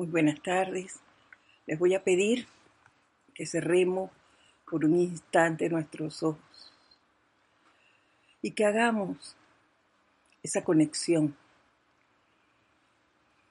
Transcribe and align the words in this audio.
Muy 0.00 0.06
buenas 0.06 0.40
tardes. 0.40 0.98
Les 1.66 1.78
voy 1.78 1.94
a 1.94 2.02
pedir 2.02 2.46
que 3.34 3.44
cerremos 3.44 4.10
por 4.64 4.82
un 4.86 4.98
instante 4.98 5.68
nuestros 5.68 6.22
ojos 6.22 6.72
y 8.40 8.52
que 8.52 8.64
hagamos 8.64 9.36
esa 10.42 10.64
conexión 10.64 11.36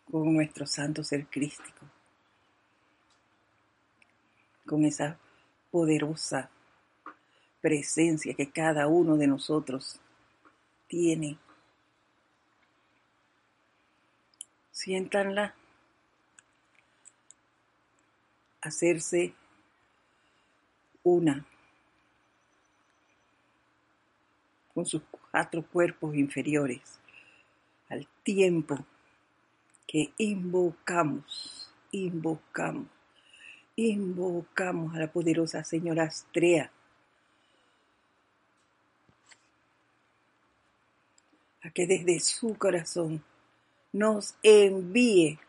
con 0.10 0.34
nuestro 0.34 0.66
santo 0.66 1.04
ser 1.04 1.28
crístico, 1.28 1.86
con 4.66 4.86
esa 4.86 5.20
poderosa 5.70 6.50
presencia 7.62 8.34
que 8.34 8.50
cada 8.50 8.88
uno 8.88 9.18
de 9.18 9.28
nosotros 9.28 10.00
tiene. 10.88 11.38
Siéntanla 14.72 15.54
hacerse 18.62 19.34
una 21.04 21.46
con 24.74 24.86
sus 24.86 25.02
cuatro 25.32 25.64
cuerpos 25.64 26.16
inferiores 26.16 27.00
al 27.90 28.08
tiempo 28.24 28.78
que 29.88 30.14
invocamos, 30.18 31.72
invocamos, 31.92 32.88
invocamos 33.76 34.96
a 34.96 35.00
la 35.00 35.12
poderosa 35.12 35.64
señora 35.64 36.04
Astrea. 36.04 36.72
A 41.64 41.72
que 41.72 41.88
desde 41.88 42.20
su 42.20 42.56
corazón 42.58 43.24
nos 43.92 44.36
envíe 44.44 45.40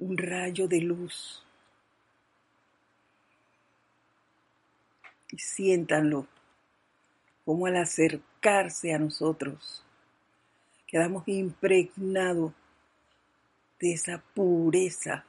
un 0.00 0.16
rayo 0.16 0.66
de 0.66 0.80
luz. 0.80 1.44
Y 5.30 5.38
siéntanlo 5.38 6.26
como 7.44 7.66
al 7.66 7.76
acercarse 7.76 8.92
a 8.92 8.98
nosotros 8.98 9.84
quedamos 10.86 11.22
impregnados 11.28 12.52
de 13.78 13.92
esa 13.92 14.18
pureza, 14.34 15.24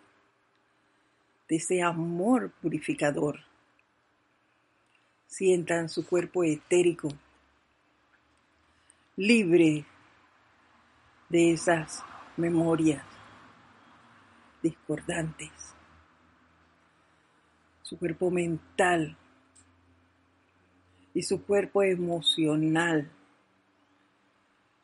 de 1.48 1.58
ese 1.58 1.84
amor 1.84 2.52
purificador. 2.62 3.42
Sientan 5.28 5.88
su 5.88 6.06
cuerpo 6.08 6.44
etérico, 6.44 7.10
libre 9.16 9.86
de 11.30 11.52
esas 11.52 12.04
memorias 12.38 13.11
discordantes. 14.62 15.52
Su 17.82 17.98
cuerpo 17.98 18.32
mental 18.32 19.18
y 21.14 21.24
su 21.24 21.44
cuerpo 21.44 21.84
emocional, 21.84 23.12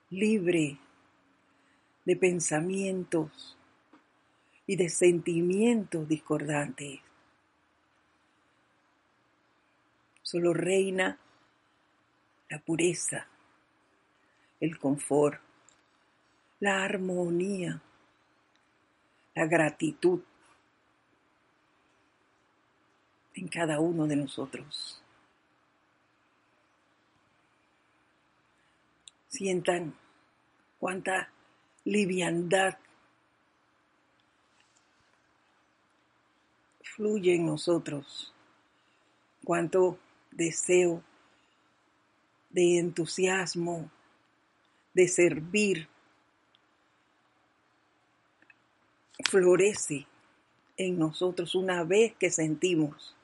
libre 0.09 0.77
de 2.05 2.15
pensamientos 2.15 3.57
y 4.65 4.75
de 4.75 4.89
sentimientos 4.89 6.07
discordantes. 6.07 6.99
Solo 10.21 10.53
reina 10.53 11.17
la 12.49 12.59
pureza, 12.59 13.27
el 14.59 14.77
confort, 14.77 15.41
la 16.59 16.83
armonía, 16.83 17.81
la 19.37 19.45
gratitud 19.45 20.19
en 23.35 23.47
cada 23.47 23.79
uno 23.79 24.07
de 24.07 24.15
nosotros. 24.15 24.99
Sientan 29.27 29.93
cuánta 30.79 31.29
liviandad 31.83 32.79
fluye 36.81 37.35
en 37.35 37.45
nosotros, 37.45 38.33
cuánto 39.43 39.99
deseo 40.31 41.03
de 42.49 42.79
entusiasmo, 42.79 43.91
de 44.95 45.07
servir, 45.07 45.87
florece 49.23 50.05
en 50.77 50.99
nosotros 50.99 51.55
una 51.55 51.83
vez 51.83 52.13
que 52.15 52.29
sentimos 52.29 53.15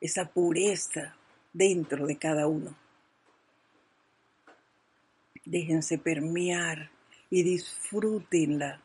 esa 0.00 0.28
pureza 0.28 1.14
dentro 1.52 2.06
de 2.06 2.16
cada 2.16 2.46
uno. 2.46 2.74
Déjense 5.44 5.98
permear 5.98 6.90
y 7.28 7.42
disfrútenla. 7.42 8.82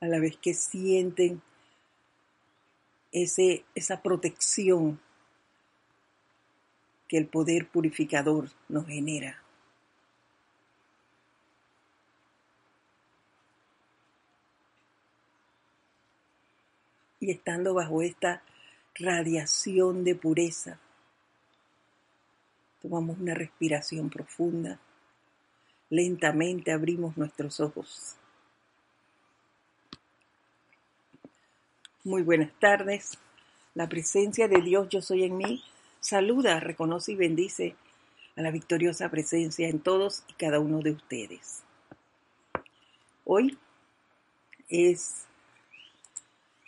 A 0.00 0.06
la 0.06 0.20
vez 0.20 0.36
que 0.36 0.54
sienten 0.54 1.42
ese, 3.10 3.64
esa 3.74 4.00
protección 4.00 5.00
que 7.08 7.18
el 7.18 7.26
poder 7.26 7.68
purificador 7.68 8.50
nos 8.68 8.86
genera. 8.86 9.42
Y 17.28 17.32
estando 17.32 17.74
bajo 17.74 18.00
esta 18.00 18.42
radiación 18.94 20.02
de 20.02 20.14
pureza, 20.14 20.80
tomamos 22.80 23.18
una 23.18 23.34
respiración 23.34 24.08
profunda, 24.08 24.80
lentamente 25.90 26.72
abrimos 26.72 27.18
nuestros 27.18 27.60
ojos. 27.60 28.16
Muy 32.02 32.22
buenas 32.22 32.50
tardes. 32.58 33.18
La 33.74 33.90
presencia 33.90 34.48
de 34.48 34.62
Dios 34.62 34.88
yo 34.88 35.02
soy 35.02 35.24
en 35.24 35.36
mí 35.36 35.62
saluda, 36.00 36.60
reconoce 36.60 37.12
y 37.12 37.16
bendice 37.16 37.76
a 38.36 38.40
la 38.40 38.50
victoriosa 38.50 39.10
presencia 39.10 39.68
en 39.68 39.80
todos 39.80 40.24
y 40.28 40.32
cada 40.32 40.60
uno 40.60 40.80
de 40.80 40.92
ustedes. 40.92 41.62
Hoy 43.26 43.58
es 44.70 45.27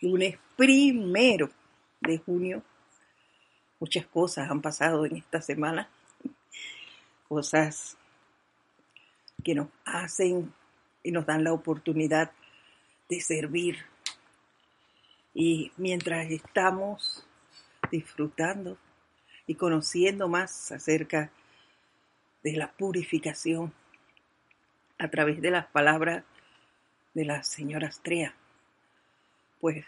lunes 0.01 0.39
primero 0.57 1.51
de 2.01 2.19
junio. 2.19 2.63
Muchas 3.79 4.07
cosas 4.07 4.51
han 4.51 4.61
pasado 4.61 5.07
en 5.07 5.17
esta 5.17 5.41
semana, 5.41 5.89
cosas 7.29 7.97
que 9.43 9.55
nos 9.55 9.69
hacen 9.85 10.53
y 11.03 11.13
nos 11.13 11.27
dan 11.27 11.45
la 11.45 11.53
oportunidad 11.53 12.33
de 13.09 13.21
servir. 13.21 13.79
Y 15.33 15.73
mientras 15.77 16.31
estamos 16.31 17.27
disfrutando 17.91 18.77
y 19.47 19.55
conociendo 19.55 20.29
más 20.29 20.73
acerca 20.73 21.31
de 22.43 22.57
la 22.57 22.73
purificación 22.73 23.73
a 24.99 25.09
través 25.09 25.41
de 25.41 25.51
las 25.51 25.67
palabras 25.67 26.25
de 27.15 27.25
la 27.25 27.43
señora 27.43 27.89
Astrea, 27.89 28.35
pues 29.61 29.85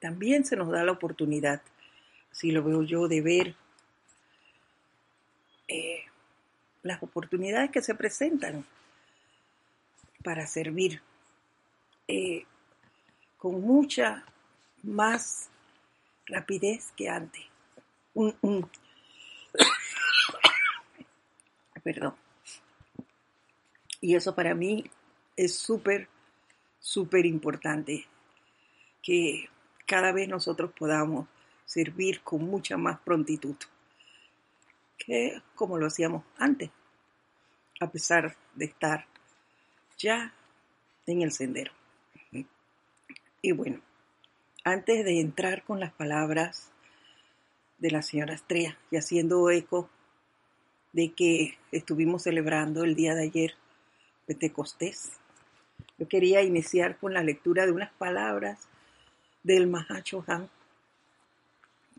también 0.00 0.44
se 0.44 0.56
nos 0.56 0.70
da 0.70 0.84
la 0.84 0.92
oportunidad, 0.92 1.60
así 2.30 2.50
lo 2.52 2.62
veo 2.62 2.82
yo, 2.82 3.08
de 3.08 3.20
ver 3.20 3.56
eh, 5.66 6.04
las 6.82 7.02
oportunidades 7.02 7.70
que 7.70 7.82
se 7.82 7.94
presentan 7.94 8.64
para 10.22 10.46
servir 10.46 11.02
eh, 12.06 12.44
con 13.36 13.60
mucha 13.60 14.24
más 14.82 15.50
rapidez 16.26 16.92
que 16.96 17.08
antes. 17.08 17.44
Perdón. 21.82 22.14
Y 24.00 24.14
eso 24.14 24.34
para 24.34 24.54
mí 24.54 24.84
es 25.36 25.56
súper, 25.56 26.08
súper 26.78 27.26
importante 27.26 28.06
que 29.08 29.48
cada 29.86 30.12
vez 30.12 30.28
nosotros 30.28 30.70
podamos 30.78 31.26
servir 31.64 32.20
con 32.20 32.44
mucha 32.44 32.76
más 32.76 33.00
prontitud 33.00 33.56
que 34.98 35.40
como 35.54 35.78
lo 35.78 35.86
hacíamos 35.86 36.24
antes, 36.36 36.68
a 37.80 37.90
pesar 37.90 38.36
de 38.54 38.66
estar 38.66 39.06
ya 39.96 40.34
en 41.06 41.22
el 41.22 41.32
sendero. 41.32 41.72
Y 43.40 43.52
bueno, 43.52 43.80
antes 44.62 45.02
de 45.06 45.20
entrar 45.20 45.62
con 45.64 45.80
las 45.80 45.94
palabras 45.94 46.70
de 47.78 47.90
la 47.90 48.02
señora 48.02 48.34
Estrella 48.34 48.76
y 48.90 48.98
haciendo 48.98 49.48
eco 49.48 49.88
de 50.92 51.14
que 51.14 51.56
estuvimos 51.72 52.24
celebrando 52.24 52.84
el 52.84 52.94
día 52.94 53.14
de 53.14 53.22
ayer 53.22 53.54
Pentecostés. 54.26 55.12
Yo 55.96 56.06
quería 56.08 56.42
iniciar 56.42 56.98
con 56.98 57.14
la 57.14 57.22
lectura 57.22 57.64
de 57.64 57.72
unas 57.72 57.92
palabras 57.94 58.68
del 59.42 59.66
Mahacho 59.66 60.24
Han, 60.26 60.48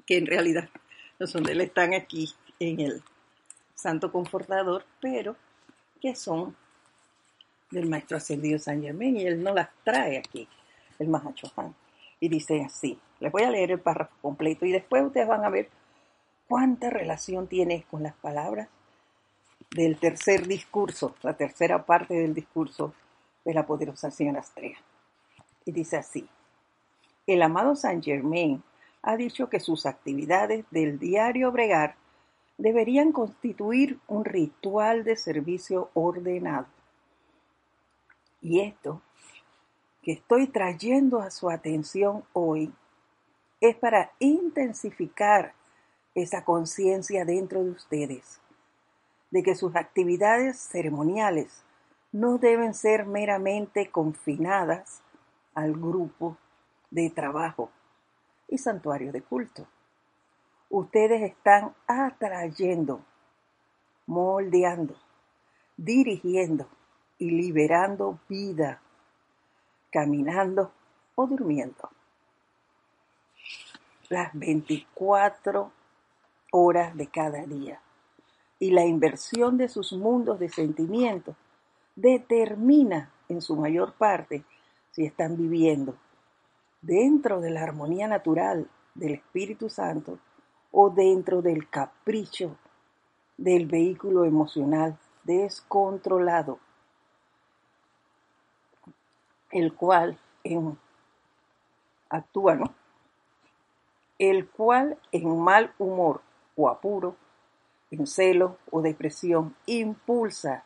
que 0.05 0.17
en 0.17 0.25
realidad 0.25 0.69
no 1.19 1.27
son 1.27 1.43
de 1.43 1.53
él, 1.53 1.61
están 1.61 1.93
aquí 1.93 2.33
en 2.59 2.79
el 2.79 3.03
Santo 3.75 4.11
Confortador, 4.11 4.85
pero 5.01 5.35
que 6.01 6.15
son 6.15 6.55
del 7.71 7.87
Maestro 7.87 8.17
Ascendido 8.17 8.59
San 8.59 8.81
Germán 8.81 9.17
y 9.17 9.25
él 9.25 9.43
no 9.43 9.53
las 9.53 9.69
trae 9.83 10.17
aquí, 10.17 10.47
el 10.97 11.07
Mahacho 11.07 11.51
Han. 11.55 11.75
Y 12.19 12.29
dice 12.29 12.61
así, 12.63 12.99
les 13.19 13.31
voy 13.31 13.43
a 13.43 13.51
leer 13.51 13.71
el 13.71 13.79
párrafo 13.79 14.15
completo 14.21 14.65
y 14.65 14.71
después 14.71 15.03
ustedes 15.03 15.27
van 15.27 15.45
a 15.45 15.49
ver 15.49 15.69
cuánta 16.47 16.89
relación 16.89 17.47
tiene 17.47 17.85
con 17.89 18.03
las 18.03 18.15
palabras 18.15 18.67
del 19.71 19.99
tercer 19.99 20.47
discurso, 20.47 21.15
la 21.21 21.35
tercera 21.35 21.85
parte 21.85 22.15
del 22.15 22.33
discurso 22.33 22.93
de 23.45 23.53
la 23.53 23.65
poderosa 23.65 24.09
señora 24.09 24.39
Estrella. 24.39 24.79
Y 25.65 25.71
dice 25.71 25.97
así, 25.97 26.27
el 27.33 27.43
amado 27.43 27.75
San 27.75 28.01
Germain 28.01 28.63
ha 29.03 29.15
dicho 29.15 29.49
que 29.49 29.59
sus 29.59 29.85
actividades 29.85 30.65
del 30.71 30.97
diario 30.97 31.51
bregar 31.51 31.95
deberían 32.57 33.11
constituir 33.11 33.99
un 34.07 34.25
ritual 34.25 35.03
de 35.03 35.15
servicio 35.15 35.91
ordenado. 35.93 36.65
Y 38.41 38.61
esto 38.61 39.01
que 40.01 40.13
estoy 40.13 40.47
trayendo 40.47 41.19
a 41.19 41.29
su 41.29 41.49
atención 41.49 42.23
hoy 42.33 42.73
es 43.61 43.75
para 43.75 44.11
intensificar 44.19 45.53
esa 46.15 46.43
conciencia 46.43 47.25
dentro 47.25 47.63
de 47.63 47.71
ustedes 47.71 48.41
de 49.29 49.43
que 49.43 49.53
sus 49.53 49.75
actividades 49.75 50.57
ceremoniales 50.57 51.63
no 52.11 52.39
deben 52.39 52.73
ser 52.73 53.05
meramente 53.05 53.91
confinadas 53.91 55.03
al 55.53 55.73
grupo 55.73 56.37
de 56.91 57.09
trabajo 57.09 57.69
y 58.47 58.57
santuario 58.57 59.11
de 59.11 59.21
culto. 59.21 59.67
Ustedes 60.69 61.21
están 61.21 61.73
atrayendo, 61.87 63.01
moldeando, 64.05 64.95
dirigiendo 65.77 66.67
y 67.17 67.31
liberando 67.31 68.19
vida, 68.27 68.81
caminando 69.91 70.71
o 71.15 71.27
durmiendo. 71.27 71.89
Las 74.09 74.31
24 74.33 75.71
horas 76.51 76.95
de 76.95 77.07
cada 77.07 77.45
día. 77.45 77.81
Y 78.59 78.71
la 78.71 78.85
inversión 78.85 79.57
de 79.57 79.69
sus 79.69 79.93
mundos 79.93 80.39
de 80.39 80.49
sentimientos 80.49 81.35
determina 81.95 83.11
en 83.29 83.41
su 83.41 83.55
mayor 83.55 83.93
parte 83.93 84.43
si 84.91 85.05
están 85.05 85.37
viviendo 85.37 85.95
dentro 86.81 87.41
de 87.41 87.49
la 87.49 87.63
armonía 87.63 88.07
natural 88.07 88.69
del 88.95 89.15
Espíritu 89.15 89.69
Santo 89.69 90.19
o 90.71 90.89
dentro 90.89 91.41
del 91.41 91.69
capricho 91.69 92.57
del 93.37 93.65
vehículo 93.65 94.25
emocional 94.25 94.97
descontrolado, 95.23 96.59
el 99.51 99.73
cual 99.73 100.19
en, 100.43 100.77
actúa, 102.09 102.55
¿no? 102.55 102.73
El 104.17 104.47
cual 104.49 104.97
en 105.11 105.39
mal 105.39 105.73
humor 105.79 106.21
o 106.55 106.69
apuro, 106.69 107.15
en 107.91 108.05
celo 108.05 108.57
o 108.69 108.81
depresión, 108.81 109.55
impulsa 109.65 110.63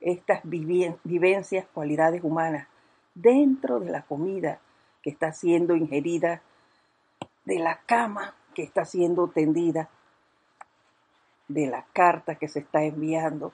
estas 0.00 0.40
vivencias, 0.42 1.66
cualidades 1.72 2.24
humanas 2.24 2.66
dentro 3.14 3.78
de 3.78 3.90
la 3.90 4.02
comida 4.02 4.60
que 5.02 5.10
está 5.10 5.32
siendo 5.32 5.74
ingerida, 5.76 6.42
de 7.44 7.58
la 7.58 7.80
cama 7.86 8.34
que 8.54 8.62
está 8.62 8.84
siendo 8.84 9.28
tendida, 9.28 9.88
de 11.48 11.66
la 11.66 11.84
carta 11.92 12.36
que 12.36 12.48
se 12.48 12.60
está 12.60 12.84
enviando 12.84 13.52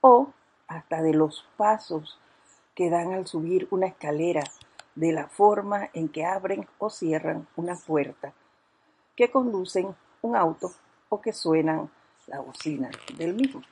o 0.00 0.32
hasta 0.66 1.02
de 1.02 1.14
los 1.14 1.46
pasos 1.56 2.18
que 2.74 2.90
dan 2.90 3.12
al 3.12 3.26
subir 3.26 3.68
una 3.70 3.86
escalera, 3.86 4.42
de 4.94 5.12
la 5.12 5.28
forma 5.28 5.88
en 5.92 6.08
que 6.08 6.24
abren 6.24 6.66
o 6.78 6.90
cierran 6.90 7.46
una 7.56 7.76
puerta, 7.76 8.32
que 9.16 9.30
conducen 9.30 9.94
un 10.22 10.36
auto 10.36 10.72
o 11.08 11.20
que 11.20 11.32
suenan 11.32 11.90
la 12.26 12.40
bocina 12.40 12.90
del 13.16 13.34
mismo. 13.34 13.62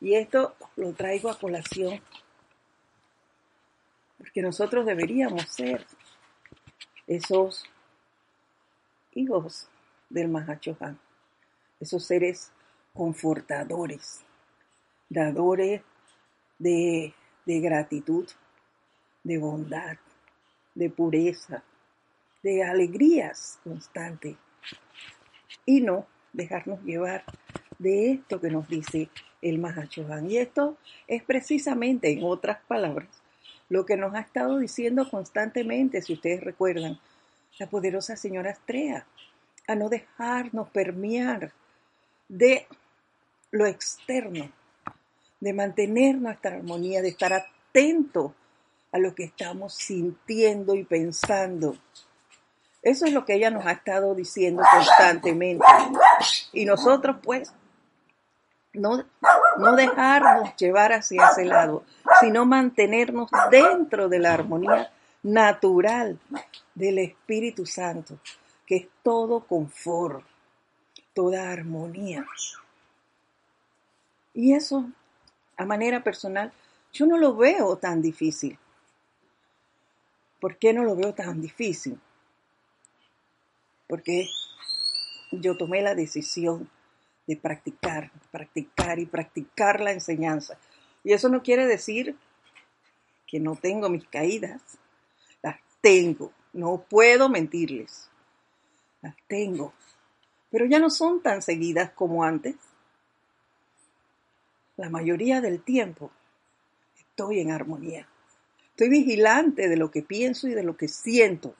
Y 0.00 0.14
esto 0.14 0.54
lo 0.76 0.92
traigo 0.92 1.30
a 1.30 1.38
colación 1.38 2.00
porque 4.24 4.40
nosotros 4.40 4.86
deberíamos 4.86 5.42
ser 5.50 5.84
esos 7.06 7.62
hijos 9.12 9.68
del 10.08 10.28
Mahachohan, 10.28 10.98
esos 11.78 12.06
seres 12.06 12.50
confortadores, 12.94 14.24
dadores 15.10 15.82
de, 16.58 17.12
de 17.44 17.60
gratitud, 17.60 18.26
de 19.24 19.36
bondad, 19.36 19.98
de 20.74 20.88
pureza, 20.88 21.62
de 22.42 22.64
alegrías 22.64 23.60
constantes 23.62 24.36
y 25.66 25.82
no 25.82 26.06
dejarnos 26.32 26.82
llevar 26.82 27.24
de 27.78 28.12
esto 28.12 28.40
que 28.40 28.48
nos 28.48 28.66
dice 28.68 29.10
el 29.42 29.58
Mahachohan. 29.58 30.30
Y 30.30 30.38
esto 30.38 30.78
es 31.06 31.22
precisamente, 31.24 32.10
en 32.10 32.24
otras 32.24 32.58
palabras, 32.66 33.23
lo 33.74 33.84
que 33.84 33.96
nos 33.96 34.14
ha 34.14 34.20
estado 34.20 34.58
diciendo 34.58 35.10
constantemente, 35.10 36.00
si 36.00 36.12
ustedes 36.12 36.44
recuerdan, 36.44 37.00
la 37.58 37.66
poderosa 37.66 38.14
señora 38.14 38.52
Astrea, 38.52 39.04
a 39.66 39.74
no 39.74 39.88
dejarnos 39.88 40.68
permear 40.70 41.52
de 42.28 42.68
lo 43.50 43.66
externo, 43.66 44.48
de 45.40 45.52
mantener 45.52 46.14
nuestra 46.18 46.54
armonía, 46.54 47.02
de 47.02 47.08
estar 47.08 47.32
atento 47.32 48.32
a 48.92 48.98
lo 48.98 49.12
que 49.12 49.24
estamos 49.24 49.74
sintiendo 49.74 50.76
y 50.76 50.84
pensando. 50.84 51.76
Eso 52.80 53.06
es 53.06 53.12
lo 53.12 53.24
que 53.24 53.34
ella 53.34 53.50
nos 53.50 53.66
ha 53.66 53.72
estado 53.72 54.14
diciendo 54.14 54.62
constantemente. 54.70 55.66
Y 56.52 56.64
nosotros 56.64 57.16
pues 57.24 57.52
no, 58.74 59.04
no 59.58 59.76
dejarnos 59.76 60.54
llevar 60.56 60.92
hacia 60.92 61.28
ese 61.28 61.44
lado, 61.44 61.84
sino 62.20 62.46
mantenernos 62.46 63.30
dentro 63.50 64.08
de 64.08 64.18
la 64.18 64.34
armonía 64.34 64.90
natural 65.22 66.18
del 66.74 66.98
Espíritu 66.98 67.66
Santo, 67.66 68.18
que 68.66 68.76
es 68.76 68.86
todo 69.02 69.46
confort, 69.46 70.24
toda 71.14 71.50
armonía. 71.50 72.26
Y 74.34 74.54
eso, 74.54 74.90
a 75.56 75.64
manera 75.64 76.02
personal, 76.02 76.52
yo 76.92 77.06
no 77.06 77.18
lo 77.18 77.36
veo 77.36 77.76
tan 77.76 78.02
difícil. 78.02 78.58
¿Por 80.40 80.58
qué 80.58 80.72
no 80.72 80.84
lo 80.84 80.94
veo 80.96 81.14
tan 81.14 81.40
difícil? 81.40 81.98
Porque 83.88 84.28
yo 85.30 85.56
tomé 85.56 85.82
la 85.82 85.94
decisión 85.94 86.68
de 87.26 87.36
practicar, 87.36 88.10
practicar 88.30 88.98
y 88.98 89.06
practicar 89.06 89.80
la 89.80 89.92
enseñanza. 89.92 90.58
Y 91.04 91.12
eso 91.12 91.28
no 91.28 91.42
quiere 91.42 91.66
decir 91.66 92.16
que 93.26 93.38
no 93.38 93.54
tengo 93.54 93.88
mis 93.88 94.08
caídas. 94.08 94.60
Las 95.42 95.60
tengo. 95.80 96.32
No 96.52 96.84
puedo 96.88 97.28
mentirles. 97.28 98.08
Las 99.02 99.14
tengo. 99.28 99.74
Pero 100.50 100.66
ya 100.66 100.78
no 100.78 100.90
son 100.90 101.20
tan 101.22 101.42
seguidas 101.42 101.90
como 101.90 102.24
antes. 102.24 102.56
La 104.76 104.90
mayoría 104.90 105.40
del 105.40 105.62
tiempo 105.62 106.10
estoy 106.96 107.40
en 107.40 107.52
armonía. 107.52 108.08
Estoy 108.70 108.88
vigilante 108.88 109.68
de 109.68 109.76
lo 109.76 109.92
que 109.92 110.02
pienso 110.02 110.48
y 110.48 110.54
de 110.54 110.64
lo 110.64 110.76
que 110.76 110.88
siento. 110.88 111.54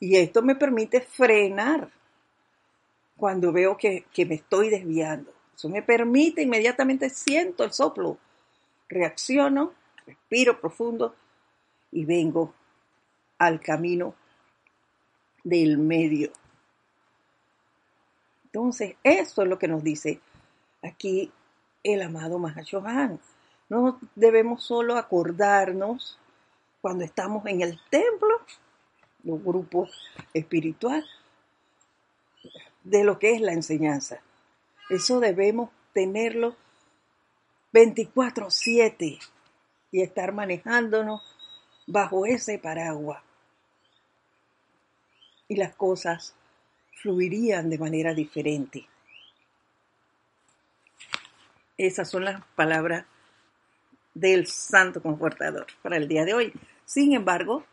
Y 0.00 0.16
esto 0.16 0.42
me 0.42 0.54
permite 0.54 1.02
frenar 1.02 1.90
cuando 3.16 3.52
veo 3.52 3.76
que, 3.76 4.06
me 4.26 4.36
estoy 4.36 4.70
desviando. 4.70 5.32
Eso 5.56 5.70
me 5.70 5.82
permite, 5.82 6.42
inmediatamente 6.42 7.08
siento 7.08 7.64
el 7.64 7.72
soplo, 7.72 8.18
reacciono, 8.90 9.72
respiro 10.06 10.60
profundo 10.60 11.14
y 11.90 12.04
vengo 12.04 12.52
al 13.38 13.60
camino 13.60 14.14
del 15.42 15.78
medio. 15.78 16.30
Entonces, 18.44 18.96
eso 19.02 19.42
es 19.42 19.48
lo 19.48 19.58
que 19.58 19.68
nos 19.68 19.82
dice 19.82 20.20
aquí 20.82 21.32
el 21.82 22.02
amado 22.02 22.38
Mahashohan. 22.38 23.18
No 23.68 23.98
debemos 24.14 24.62
solo 24.62 24.96
acordarnos 24.96 26.18
cuando 26.82 27.04
estamos 27.04 27.44
en 27.46 27.62
el 27.62 27.80
templo, 27.88 28.40
los 29.24 29.42
grupos 29.42 29.90
espirituales, 30.34 31.08
de 32.84 33.04
lo 33.04 33.18
que 33.18 33.32
es 33.32 33.40
la 33.40 33.52
enseñanza. 33.52 34.20
Eso 34.88 35.20
debemos 35.20 35.70
tenerlo 35.92 36.56
24/7 37.72 39.18
y 39.90 40.02
estar 40.02 40.32
manejándonos 40.32 41.22
bajo 41.86 42.26
ese 42.26 42.58
paraguas. 42.58 43.22
Y 45.48 45.56
las 45.56 45.74
cosas 45.74 46.34
fluirían 46.94 47.70
de 47.70 47.78
manera 47.78 48.14
diferente. 48.14 48.86
Esas 51.76 52.08
son 52.08 52.24
las 52.24 52.42
palabras 52.54 53.04
del 54.14 54.46
Santo 54.46 55.02
Confortador 55.02 55.66
para 55.82 55.96
el 55.98 56.08
día 56.08 56.24
de 56.24 56.34
hoy. 56.34 56.52
Sin 56.84 57.12
embargo, 57.12 57.64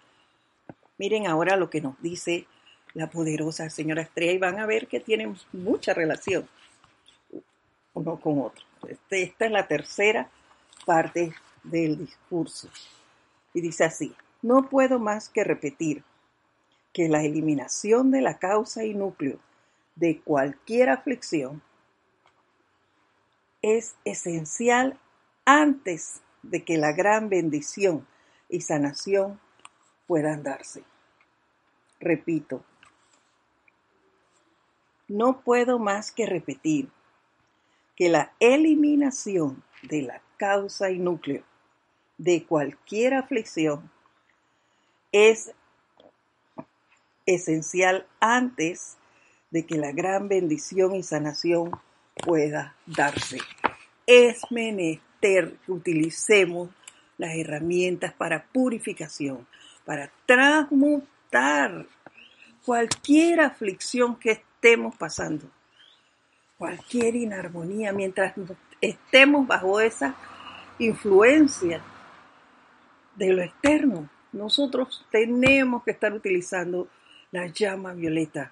miren 0.98 1.28
ahora 1.28 1.56
lo 1.56 1.70
que 1.70 1.82
nos 1.82 2.00
dice 2.02 2.48
la 2.94 3.10
poderosa 3.10 3.70
señora 3.70 4.02
Estrella 4.02 4.34
y 4.34 4.38
van 4.38 4.60
a 4.60 4.66
ver 4.66 4.88
que 4.88 5.00
tienen 5.00 5.38
mucha 5.54 5.94
relación 5.94 6.48
uno 7.94 8.20
con 8.20 8.42
otro. 8.42 8.66
Este, 8.88 9.24
esta 9.24 9.46
es 9.46 9.52
la 9.52 9.68
tercera 9.68 10.30
parte 10.86 11.34
del 11.64 11.98
discurso. 11.98 12.70
Y 13.54 13.62
dice 13.62 13.86
así, 13.86 14.16
no 14.42 14.70
puedo 14.70 15.00
más 15.00 15.30
que 15.30 15.44
repetir 15.44 16.04
que 16.92 17.08
la 17.10 17.24
eliminación 17.24 18.12
de 18.12 18.22
la 18.22 18.38
causa 18.38 18.84
y 18.84 18.94
núcleo 18.94 19.40
de 19.96 20.20
cualquier 20.22 20.90
aflicción 20.90 21.62
es 23.62 23.96
esencial 24.06 25.00
antes 25.46 26.22
de 26.42 26.64
que 26.64 26.78
la 26.78 26.92
gran 26.92 27.30
bendición 27.30 28.06
y 28.50 28.62
sanación 28.62 29.40
puedan 30.06 30.44
darse. 30.44 30.84
Repito, 32.00 32.64
no 35.08 35.42
puedo 35.42 35.80
más 35.80 36.12
que 36.12 36.26
repetir 36.26 36.90
que 37.96 38.10
la 38.10 38.34
eliminación 38.40 39.64
de 39.84 40.02
la 40.04 40.22
causa 40.38 40.92
y 40.92 41.00
núcleo 41.00 41.44
de 42.18 42.44
cualquier 42.46 43.14
aflicción 43.14 43.92
es 45.12 45.52
esencial 47.26 48.08
antes 48.20 48.98
de 49.52 49.66
que 49.66 49.78
la 49.78 49.92
gran 49.92 50.28
bendición 50.28 50.96
y 50.96 51.04
sanación 51.04 51.72
pueda 52.16 52.76
darse. 52.86 53.38
Es 54.08 54.42
menester 54.50 55.58
que 55.66 55.72
utilicemos 55.72 56.70
las 57.18 57.36
herramientas 57.36 58.14
para 58.14 58.46
purificación, 58.48 59.48
para 59.86 60.12
transmutar 60.26 61.86
cualquier 62.66 63.42
aflicción 63.42 64.16
que 64.18 64.32
estemos 64.32 64.96
pasando, 64.96 65.50
cualquier 66.58 67.16
inarmonía, 67.16 67.94
mientras 67.94 68.34
estemos 68.82 69.48
bajo 69.48 69.80
esa 69.80 70.16
influencia 70.80 71.82
de 73.16 73.34
lo 73.34 73.42
externo. 73.42 74.10
Nosotros 74.32 75.06
tenemos 75.12 75.84
que 75.84 75.92
estar 75.92 76.14
utilizando 76.14 76.88
la 77.32 77.48
llama 77.48 77.94
violeta, 77.94 78.52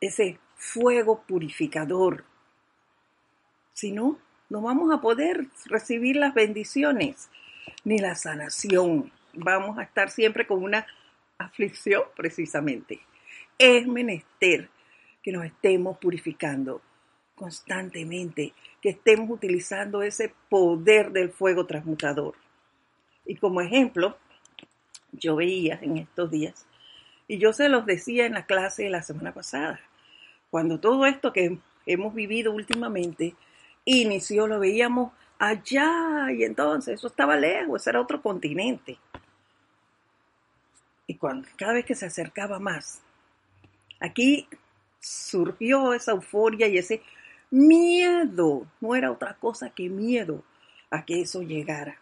ese 0.00 0.38
fuego 0.56 1.22
purificador. 1.26 2.24
Si 3.72 3.92
no, 3.92 4.18
no 4.48 4.62
vamos 4.62 4.92
a 4.92 5.00
poder 5.00 5.46
recibir 5.66 6.16
las 6.16 6.34
bendiciones 6.34 7.30
ni 7.84 7.98
la 7.98 8.14
sanación. 8.14 9.12
Vamos 9.34 9.78
a 9.78 9.82
estar 9.82 10.10
siempre 10.10 10.46
con 10.46 10.62
una 10.62 10.86
aflicción 11.38 12.02
precisamente. 12.16 13.00
Es 13.58 13.86
menester 13.86 14.68
que 15.28 15.32
nos 15.32 15.44
estemos 15.44 15.98
purificando 15.98 16.80
constantemente, 17.34 18.54
que 18.80 18.88
estemos 18.88 19.28
utilizando 19.28 20.00
ese 20.00 20.32
poder 20.48 21.12
del 21.12 21.28
fuego 21.28 21.66
transmutador. 21.66 22.34
Y 23.26 23.36
como 23.36 23.60
ejemplo, 23.60 24.16
yo 25.12 25.36
veía 25.36 25.78
en 25.82 25.98
estos 25.98 26.30
días, 26.30 26.66
y 27.26 27.36
yo 27.36 27.52
se 27.52 27.68
los 27.68 27.84
decía 27.84 28.24
en 28.24 28.32
la 28.32 28.46
clase 28.46 28.84
de 28.84 28.88
la 28.88 29.02
semana 29.02 29.34
pasada, 29.34 29.78
cuando 30.48 30.80
todo 30.80 31.04
esto 31.04 31.30
que 31.30 31.58
hemos 31.84 32.14
vivido 32.14 32.50
últimamente 32.50 33.34
inició, 33.84 34.46
lo 34.46 34.58
veíamos 34.58 35.12
allá 35.38 36.32
y 36.32 36.42
entonces 36.42 36.94
eso 36.94 37.08
estaba 37.08 37.36
lejos, 37.36 37.86
era 37.86 38.00
otro 38.00 38.22
continente. 38.22 38.98
Y 41.06 41.16
cuando 41.16 41.46
cada 41.58 41.74
vez 41.74 41.84
que 41.84 41.94
se 41.94 42.06
acercaba 42.06 42.58
más, 42.58 43.02
aquí 44.00 44.48
surgió 45.00 45.94
esa 45.94 46.12
euforia 46.12 46.66
y 46.68 46.78
ese 46.78 47.02
miedo, 47.50 48.66
no 48.80 48.94
era 48.94 49.10
otra 49.10 49.34
cosa 49.34 49.70
que 49.70 49.88
miedo 49.88 50.42
a 50.90 51.04
que 51.04 51.20
eso 51.20 51.42
llegara. 51.42 51.98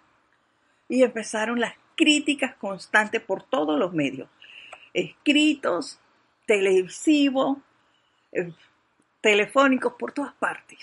Y 0.89 1.03
empezaron 1.03 1.61
las 1.61 1.75
críticas 1.97 2.55
constantes 2.57 3.21
por 3.23 3.43
todos 3.43 3.79
los 3.79 3.93
medios, 3.93 4.29
escritos, 4.93 5.99
televisivos, 6.47 7.59
eh, 8.33 8.53
telefónicos, 9.21 9.95
por 9.99 10.13
todas 10.13 10.35
partes, 10.35 10.79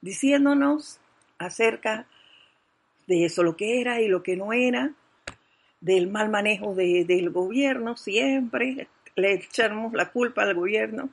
diciéndonos 0.00 1.00
acerca 1.38 2.06
de 3.06 3.26
eso, 3.26 3.42
lo 3.42 3.56
que 3.56 3.80
era 3.80 4.00
y 4.00 4.08
lo 4.08 4.22
que 4.22 4.36
no 4.36 4.52
era, 4.52 4.92
del 5.80 6.08
mal 6.08 6.30
manejo 6.30 6.74
del 6.74 7.28
gobierno, 7.28 7.96
siempre 7.96 8.88
le 9.16 9.34
echamos 9.34 9.92
la 9.92 10.10
culpa 10.10 10.42
al 10.42 10.54
gobierno, 10.54 11.10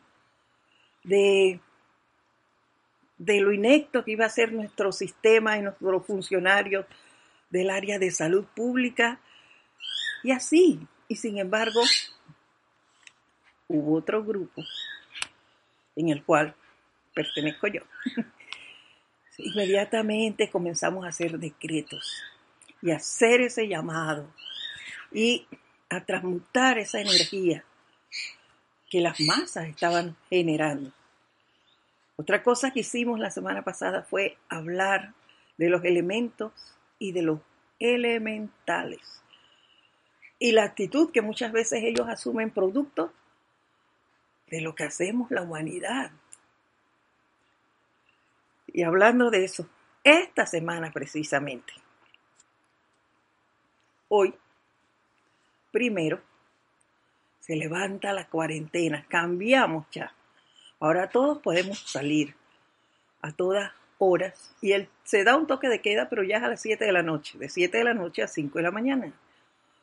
de, 1.04 1.60
de 3.18 3.42
lo 3.42 3.52
inecto 3.52 4.04
que 4.04 4.12
iba 4.12 4.26
a 4.26 4.30
ser 4.30 4.54
nuestro 4.54 4.92
sistema 4.92 5.58
y 5.58 5.62
nuestros 5.62 6.06
funcionarios 6.06 6.86
del 7.50 7.70
área 7.70 8.00
de 8.00 8.12
salud 8.12 8.46
pública, 8.56 9.20
y 10.24 10.32
así, 10.32 10.80
y 11.08 11.16
sin 11.16 11.38
embargo, 11.38 11.82
hubo 13.68 13.98
otro 13.98 14.24
grupo 14.24 14.64
en 15.96 16.10
el 16.10 16.24
cual 16.24 16.56
pertenezco 17.14 17.68
yo. 17.68 17.82
Inmediatamente 19.38 20.50
comenzamos 20.50 21.06
a 21.06 21.10
hacer 21.10 21.40
decretos 21.40 22.22
y 22.82 22.92
a 22.92 22.98
hacer 22.98 23.42
ese 23.42 23.68
llamado 23.68 24.32
y 25.12 25.48
a 25.90 26.06
transmutar 26.06 26.78
esa 26.78 27.02
energía 27.02 27.66
que 28.92 29.00
las 29.00 29.22
masas 29.22 29.70
estaban 29.70 30.18
generando. 30.30 30.92
Otra 32.18 32.44
cosa 32.44 32.72
que 32.72 32.82
hicimos 32.82 33.20
la 33.20 33.32
semana 33.32 33.64
pasada 33.64 34.04
fue 34.04 34.38
hablar 34.50 35.14
de 35.58 35.70
los 35.70 35.84
elementos 35.86 36.52
y 37.00 37.14
de 37.14 37.22
los 37.24 37.40
elementales 37.80 39.24
y 40.38 40.52
la 40.52 40.66
actitud 40.66 41.12
que 41.12 41.22
muchas 41.22 41.52
veces 41.54 41.84
ellos 41.84 42.10
asumen 42.10 42.52
producto 42.52 43.14
de 44.48 44.60
lo 44.60 44.76
que 44.76 44.84
hacemos 44.84 45.32
la 45.32 45.44
humanidad. 45.44 46.12
Y 48.68 48.84
hablando 48.84 49.30
de 49.30 49.46
eso, 49.46 49.70
esta 50.04 50.46
semana 50.46 50.92
precisamente, 50.92 51.72
hoy, 54.10 54.34
primero, 55.72 56.22
se 57.42 57.58
levanta 57.58 58.14
la 58.14 58.28
cuarentena, 58.28 59.06
cambiamos 59.10 59.86
ya. 59.92 60.14
Ahora 60.80 61.10
todos 61.10 61.40
podemos 61.40 61.80
salir 61.80 62.34
a 63.22 63.34
todas 63.34 63.74
horas 63.98 64.56
y 64.62 64.72
él 64.72 64.88
se 65.04 65.26
da 65.26 65.36
un 65.36 65.46
toque 65.46 65.68
de 65.68 65.82
queda, 65.82 66.08
pero 66.10 66.24
ya 66.24 66.38
es 66.38 66.44
a 66.44 66.48
las 66.48 66.62
7 66.62 66.86
de 66.86 66.94
la 66.94 67.04
noche, 67.04 67.38
de 67.38 67.50
7 67.50 67.78
de 67.78 67.84
la 67.84 67.94
noche 67.94 68.24
a 68.24 68.28
5 68.28 68.58
de 68.58 68.64
la 68.64 68.72
mañana 68.72 69.14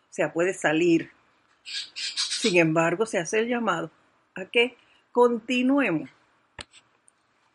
o 0.09 0.13
sea, 0.13 0.33
puede 0.33 0.55
salir. 0.55 1.11
Sin 1.63 2.57
embargo, 2.57 3.05
se 3.07 3.19
hace 3.19 3.41
el 3.41 3.49
llamado 3.49 3.91
a 4.35 4.47
que 4.47 4.77
continuemos. 5.13 6.09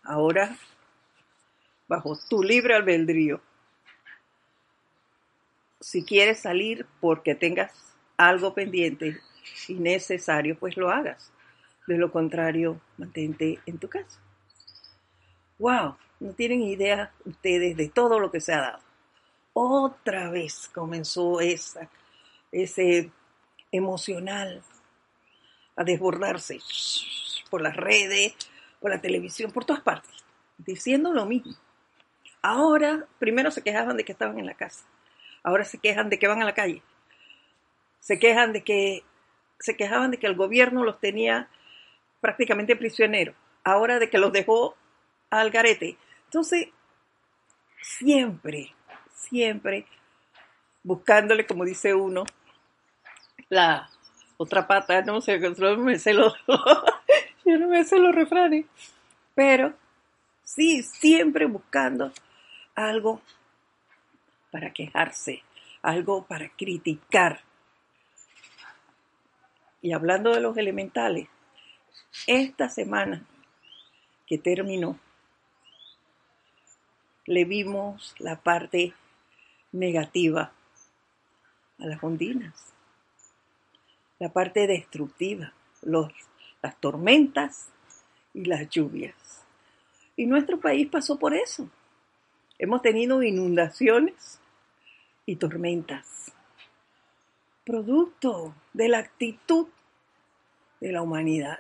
Ahora, 0.04 0.56
bajo 1.88 2.18
tu 2.30 2.44
libre 2.44 2.76
albedrío, 2.76 3.42
si 5.80 6.04
quieres 6.04 6.40
salir 6.40 6.86
porque 7.02 7.36
tengas 7.36 7.72
algo 8.18 8.54
pendiente 8.54 9.20
y 9.68 9.76
necesario, 9.76 10.58
pues 10.58 10.78
lo 10.78 10.90
hagas. 10.90 11.32
De 11.88 11.98
lo 11.98 12.12
contrario, 12.12 12.80
mantente 12.98 13.60
en 13.66 13.78
tu 13.78 13.90
casa. 13.90 14.20
¡Wow! 15.60 15.98
No 16.20 16.34
tienen 16.34 16.62
idea 16.62 17.12
ustedes 17.26 17.76
de 17.76 17.90
todo 17.90 18.20
lo 18.20 18.32
que 18.32 18.40
se 18.40 18.54
ha 18.54 18.62
dado. 18.62 18.80
Otra 19.54 20.30
vez 20.30 20.70
comenzó 20.74 21.42
esa 21.42 21.90
ese 22.54 23.12
emocional 23.72 24.62
a 25.76 25.84
desbordarse 25.84 26.60
por 27.50 27.62
las 27.62 27.76
redes, 27.76 28.36
por 28.80 28.92
la 28.92 29.02
televisión, 29.02 29.52
por 29.52 29.66
todas 29.66 29.82
partes, 29.82 30.12
diciendo 30.58 31.12
lo 31.12 31.26
mismo. 31.26 31.54
Ahora, 32.42 33.08
primero 33.20 33.52
se 33.52 33.64
quejaban 33.64 33.98
de 33.98 34.06
que 34.06 34.12
estaban 34.12 34.38
en 34.38 34.46
la 34.46 34.54
casa, 34.54 34.86
ahora 35.44 35.66
se 35.66 35.80
quejan 35.80 36.10
de 36.10 36.20
que 36.20 36.28
van 36.28 36.42
a 36.42 36.46
la 36.46 36.54
calle, 36.54 36.84
se 38.00 38.20
quejan 38.20 38.54
de 38.54 38.64
que 38.64 39.04
se 39.64 39.78
quejaban 39.78 40.12
de 40.12 40.18
que 40.18 40.28
el 40.28 40.36
gobierno 40.36 40.84
los 40.84 41.00
tenía 41.00 41.48
prácticamente 42.20 42.76
prisioneros, 42.76 43.34
ahora 43.64 43.98
de 43.98 44.10
que 44.10 44.18
los 44.18 44.34
dejó 44.34 44.76
al 45.30 45.52
garete. 45.52 45.98
Entonces, 46.26 46.68
siempre, 47.82 48.76
siempre 49.14 49.88
buscándole, 50.84 51.46
como 51.46 51.64
dice 51.64 51.94
uno, 51.94 52.26
la 53.48 53.90
otra 54.36 54.68
pata, 54.68 55.02
no 55.02 55.22
sé, 55.22 55.40
no 55.40 55.78
me 55.78 55.98
sé 55.98 56.14
los, 56.14 56.34
yo 57.46 57.58
no 57.58 57.70
me 57.70 57.86
sé 57.86 58.00
los 58.00 58.14
refranes, 58.14 58.66
pero 59.34 59.74
sí, 60.44 60.84
siempre 60.84 61.46
buscando 61.46 62.12
algo 62.76 63.22
para 64.52 64.74
quejarse, 64.74 65.42
algo 65.82 66.26
para 66.26 66.50
criticar. 66.50 67.40
Y 69.84 69.92
hablando 69.92 70.32
de 70.32 70.40
los 70.40 70.56
elementales, 70.56 71.28
esta 72.26 72.70
semana 72.70 73.26
que 74.26 74.38
terminó, 74.38 74.98
le 77.26 77.44
vimos 77.44 78.16
la 78.18 78.42
parte 78.42 78.94
negativa 79.74 80.54
a 81.80 81.86
las 81.86 82.02
ondinas, 82.02 82.74
la 84.20 84.30
parte 84.30 84.68
destructiva, 84.68 85.52
los, 85.82 86.14
las 86.62 86.80
tormentas 86.80 87.68
y 88.34 88.46
las 88.46 88.70
lluvias. 88.70 89.44
Y 90.16 90.28
nuestro 90.28 90.62
país 90.62 90.88
pasó 90.88 91.20
por 91.20 91.34
eso. 91.34 91.70
Hemos 92.58 92.82
tenido 92.82 93.22
inundaciones 93.22 94.40
y 95.26 95.36
tormentas, 95.36 96.23
producto 97.66 98.56
de 98.74 98.90
la 98.90 99.00
actitud 99.00 99.68
de 100.80 100.92
la 100.92 101.02
humanidad. 101.02 101.60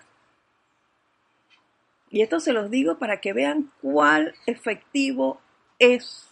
Y 2.09 2.21
esto 2.21 2.39
se 2.39 2.53
los 2.53 2.69
digo 2.69 2.99
para 2.99 3.21
que 3.21 3.33
vean 3.33 3.71
cuál 3.81 4.35
efectivo 4.45 5.41
es 5.79 6.27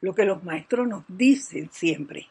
lo 0.00 0.14
que 0.14 0.24
los 0.24 0.42
maestros 0.42 0.86
nos 0.86 1.04
dicen 1.08 1.70
siempre. 1.70 2.28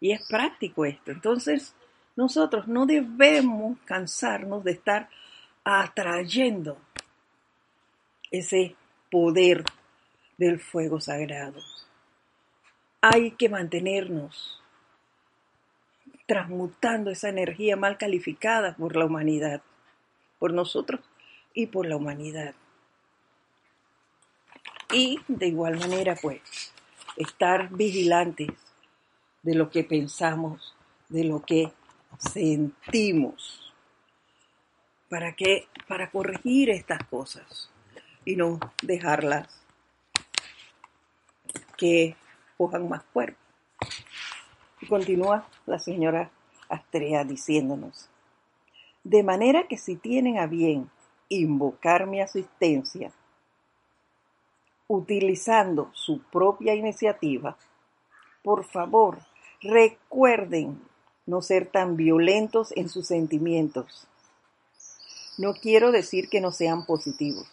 Y 0.00 0.12
es 0.12 0.26
práctico 0.28 0.84
esto. 0.84 1.10
Entonces, 1.10 1.74
nosotros 2.16 2.66
no 2.66 2.86
debemos 2.86 3.78
cansarnos 3.84 4.64
de 4.64 4.72
estar 4.72 5.08
atrayendo 5.64 6.78
ese 8.30 8.74
poder 9.10 9.64
del 10.36 10.60
fuego 10.60 11.00
sagrado. 11.00 11.60
Hay 13.00 13.32
que 13.32 13.48
mantenernos 13.48 14.60
transmutando 16.26 17.10
esa 17.10 17.28
energía 17.28 17.76
mal 17.76 17.96
calificada 17.96 18.76
por 18.76 18.96
la 18.96 19.06
humanidad, 19.06 19.62
por 20.38 20.52
nosotros 20.52 21.00
y 21.54 21.66
por 21.66 21.86
la 21.86 21.96
humanidad. 21.96 22.54
Y 24.92 25.20
de 25.28 25.46
igual 25.46 25.78
manera, 25.78 26.16
pues, 26.20 26.72
estar 27.16 27.70
vigilantes 27.70 28.50
de 29.42 29.54
lo 29.54 29.70
que 29.70 29.84
pensamos, 29.84 30.74
de 31.08 31.24
lo 31.24 31.42
que 31.42 31.72
sentimos. 32.18 33.72
¿Para 35.08 35.34
qué? 35.34 35.68
Para 35.86 36.10
corregir 36.10 36.68
estas 36.70 37.04
cosas 37.04 37.70
y 38.24 38.36
no 38.36 38.58
dejarlas 38.82 39.62
que 41.76 42.16
cojan 42.58 42.88
más 42.88 43.02
cuerpo. 43.12 43.38
Y 44.82 44.86
continúa 44.86 45.46
la 45.64 45.78
señora 45.78 46.30
Astrea 46.68 47.24
diciéndonos, 47.24 48.10
de 49.04 49.22
manera 49.22 49.66
que 49.66 49.78
si 49.78 49.96
tienen 49.96 50.38
a 50.38 50.46
bien 50.46 50.90
invocar 51.30 52.06
mi 52.06 52.20
asistencia, 52.20 53.10
utilizando 54.86 55.90
su 55.94 56.20
propia 56.20 56.74
iniciativa, 56.74 57.56
por 58.42 58.64
favor, 58.64 59.18
recuerden 59.62 60.80
no 61.26 61.42
ser 61.42 61.66
tan 61.66 61.96
violentos 61.96 62.72
en 62.76 62.88
sus 62.88 63.06
sentimientos. 63.06 64.08
No 65.36 65.54
quiero 65.54 65.92
decir 65.92 66.28
que 66.28 66.40
no 66.40 66.50
sean 66.50 66.86
positivos, 66.86 67.46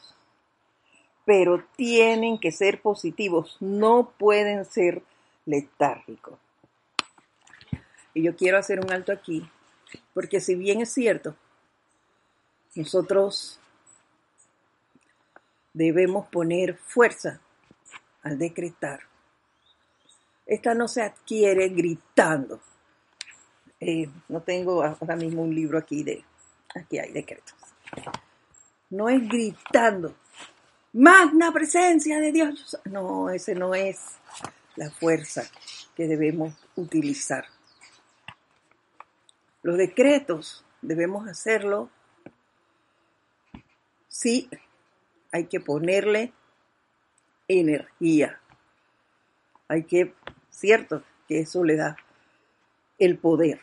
pero 1.25 1.65
tienen 1.75 2.39
que 2.39 2.51
ser 2.51 2.81
positivos, 2.81 3.57
no 3.59 4.13
pueden 4.17 4.63
ser 4.65 5.01
letárgicos. 5.45 6.39
Y 8.13 8.23
yo 8.23 8.35
quiero 8.35 8.57
hacer 8.57 8.79
un 8.79 8.91
alto 8.91 9.11
aquí, 9.11 9.49
porque 10.13 10.39
si 10.39 10.55
bien 10.55 10.81
es 10.81 10.93
cierto, 10.93 11.35
nosotros 12.75 13.59
debemos 15.73 16.27
poner 16.27 16.77
fuerza 16.77 17.41
al 18.23 18.37
decretar. 18.37 19.01
Esta 20.45 20.73
no 20.73 20.87
se 20.87 21.01
adquiere 21.01 21.69
gritando. 21.69 22.59
Eh, 23.79 24.09
no 24.29 24.41
tengo 24.41 24.83
ahora 24.83 25.15
mismo 25.15 25.41
un 25.41 25.53
libro 25.53 25.77
aquí 25.77 26.03
de, 26.03 26.23
aquí 26.73 26.97
hay 26.97 27.11
decretos. 27.11 27.55
No 28.89 29.09
es 29.09 29.27
gritando, 29.27 30.15
magna 30.95 31.51
presencia 31.51 32.19
de 32.19 32.31
Dios. 32.31 32.79
No, 32.85 33.29
ese 33.29 33.53
no 33.53 33.75
es 33.75 33.99
la 34.77 34.89
fuerza 34.89 35.43
que 35.95 36.07
debemos 36.07 36.53
utilizar. 36.75 37.45
Los 39.61 39.77
decretos 39.77 40.63
debemos 40.81 41.27
hacerlo 41.27 41.89
sí 44.07 44.49
hay 45.31 45.47
que 45.47 45.59
ponerle 45.59 46.31
energía. 47.49 48.39
Hay 49.67 49.83
que, 49.83 50.13
cierto, 50.49 51.03
que 51.27 51.39
eso 51.39 51.63
le 51.63 51.75
da 51.75 51.97
el 52.99 53.17
poder, 53.17 53.59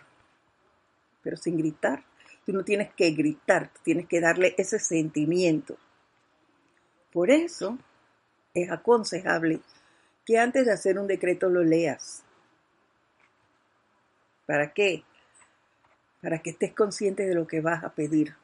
pero 1.22 1.38
sin 1.38 1.56
gritar. 1.56 2.04
Tú 2.44 2.52
no 2.52 2.64
tienes 2.64 2.92
que 2.92 3.12
gritar, 3.12 3.70
tienes 3.84 4.06
que 4.06 4.20
darle 4.20 4.54
ese 4.58 4.78
sentimiento. 4.78 5.78
Por 7.12 7.30
eso 7.30 7.78
es 8.54 8.70
aconsejable 8.70 9.60
que 10.24 10.38
antes 10.38 10.64
de 10.64 10.72
hacer 10.72 10.98
un 10.98 11.06
decreto 11.06 11.50
lo 11.50 11.62
leas. 11.62 12.22
¿Para 14.46 14.72
qué? 14.72 15.04
Para 16.22 16.38
que 16.38 16.50
estés 16.50 16.72
consciente 16.72 17.26
de 17.26 17.34
lo 17.34 17.46
que 17.46 17.60
vas 17.60 17.84
a 17.84 17.90
pedir. 17.90 18.34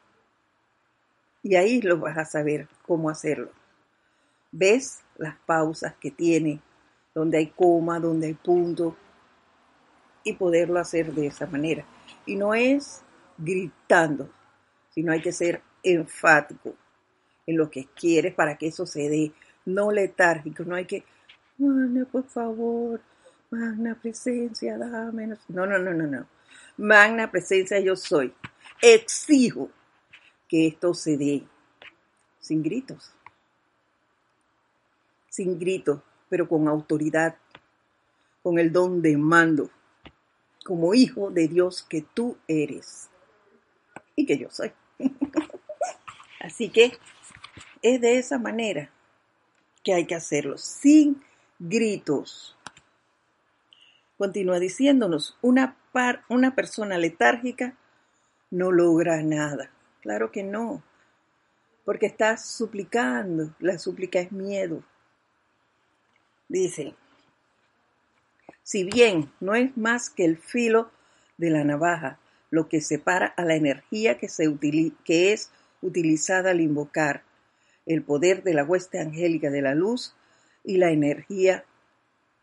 Y 1.42 1.54
ahí 1.54 1.80
lo 1.80 1.98
vas 1.98 2.18
a 2.18 2.24
saber 2.24 2.68
cómo 2.86 3.08
hacerlo. 3.08 3.50
Ves 4.52 5.00
las 5.16 5.36
pausas 5.36 5.94
que 6.00 6.10
tiene, 6.10 6.60
donde 7.14 7.38
hay 7.38 7.46
coma, 7.48 7.98
donde 8.00 8.26
hay 8.26 8.34
punto, 8.34 8.96
y 10.24 10.34
poderlo 10.34 10.78
hacer 10.78 11.12
de 11.12 11.28
esa 11.28 11.46
manera. 11.46 11.84
Y 12.26 12.36
no 12.36 12.54
es 12.54 13.02
gritando, 13.38 14.30
sino 14.90 15.12
hay 15.12 15.22
que 15.22 15.32
ser 15.32 15.62
enfático 15.82 16.74
en 17.48 17.56
lo 17.56 17.70
que 17.70 17.86
quieres 17.86 18.34
para 18.34 18.58
que 18.58 18.66
eso 18.66 18.84
se 18.84 19.08
dé, 19.08 19.32
no 19.64 19.90
letárgico, 19.90 20.64
no 20.64 20.74
hay 20.74 20.84
que, 20.84 21.02
Magna, 21.56 22.04
por 22.04 22.24
favor, 22.24 23.00
magna 23.50 23.98
presencia, 24.00 24.76
dame. 24.76 25.26
No, 25.48 25.66
no, 25.66 25.78
no, 25.78 25.94
no, 25.94 26.06
no. 26.06 26.26
Magna 26.76 27.30
presencia 27.30 27.80
yo 27.80 27.96
soy. 27.96 28.34
Exijo 28.82 29.70
que 30.46 30.68
esto 30.68 30.92
se 30.92 31.16
dé 31.16 31.42
sin 32.38 32.62
gritos, 32.62 33.12
sin 35.30 35.58
gritos, 35.58 36.00
pero 36.28 36.48
con 36.48 36.68
autoridad, 36.68 37.36
con 38.42 38.58
el 38.58 38.70
don 38.70 39.00
de 39.00 39.16
mando, 39.16 39.70
como 40.64 40.94
hijo 40.94 41.30
de 41.30 41.48
Dios 41.48 41.82
que 41.82 42.02
tú 42.02 42.36
eres 42.46 43.08
y 44.14 44.26
que 44.26 44.38
yo 44.38 44.48
soy. 44.50 44.70
Así 46.40 46.68
que 46.68 46.92
es 47.82 48.00
de 48.00 48.18
esa 48.18 48.38
manera 48.38 48.90
que 49.84 49.94
hay 49.94 50.06
que 50.06 50.14
hacerlo, 50.14 50.58
sin 50.58 51.22
gritos. 51.58 52.56
Continúa 54.16 54.58
diciéndonos, 54.58 55.36
una, 55.42 55.76
par, 55.92 56.24
una 56.28 56.54
persona 56.54 56.98
letárgica 56.98 57.76
no 58.50 58.72
logra 58.72 59.22
nada. 59.22 59.70
Claro 60.00 60.32
que 60.32 60.42
no, 60.42 60.82
porque 61.84 62.06
estás 62.06 62.46
suplicando, 62.46 63.54
la 63.60 63.78
súplica 63.78 64.20
es 64.20 64.32
miedo. 64.32 64.82
Dice, 66.48 66.94
si 68.62 68.84
bien 68.84 69.32
no 69.40 69.54
es 69.54 69.76
más 69.76 70.10
que 70.10 70.24
el 70.24 70.36
filo 70.36 70.90
de 71.36 71.50
la 71.50 71.64
navaja 71.64 72.18
lo 72.50 72.68
que 72.68 72.80
separa 72.80 73.26
a 73.26 73.44
la 73.44 73.54
energía 73.54 74.18
que, 74.18 74.28
se 74.28 74.44
que 75.04 75.32
es 75.32 75.50
utilizada 75.82 76.50
al 76.50 76.60
invocar 76.60 77.22
el 77.88 78.04
poder 78.04 78.42
de 78.42 78.54
la 78.54 78.64
hueste 78.64 79.00
angélica 79.00 79.50
de 79.50 79.62
la 79.62 79.74
luz 79.74 80.14
y 80.62 80.76
la 80.76 80.90
energía 80.90 81.64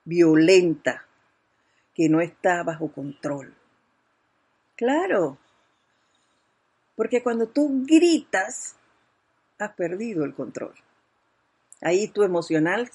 violenta 0.03 1.05
que 1.93 2.09
no 2.09 2.19
está 2.19 2.63
bajo 2.63 2.91
control. 2.91 3.55
Claro, 4.75 5.37
porque 6.95 7.21
cuando 7.21 7.47
tú 7.47 7.83
gritas, 7.85 8.75
has 9.59 9.73
perdido 9.75 10.25
el 10.25 10.33
control. 10.33 10.73
Ahí 11.81 12.07
tu 12.07 12.23
emocional 12.23 12.89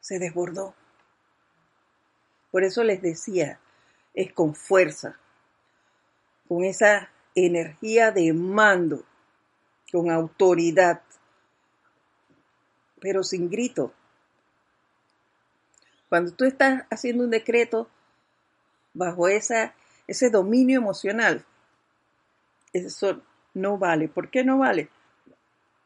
se 0.00 0.18
desbordó. 0.18 0.74
Por 2.50 2.64
eso 2.64 2.82
les 2.82 3.00
decía, 3.00 3.60
es 4.14 4.32
con 4.32 4.54
fuerza, 4.54 5.18
con 6.48 6.64
esa 6.64 7.10
energía 7.34 8.10
de 8.10 8.32
mando, 8.32 9.04
con 9.92 10.10
autoridad, 10.10 11.02
pero 13.00 13.22
sin 13.22 13.48
grito. 13.48 13.92
Cuando 16.08 16.32
tú 16.32 16.44
estás 16.44 16.84
haciendo 16.90 17.24
un 17.24 17.30
decreto 17.30 17.88
bajo 18.94 19.28
esa, 19.28 19.74
ese 20.06 20.30
dominio 20.30 20.78
emocional, 20.78 21.44
eso 22.72 23.22
no 23.54 23.78
vale. 23.78 24.08
¿Por 24.08 24.30
qué 24.30 24.44
no 24.44 24.58
vale? 24.58 24.88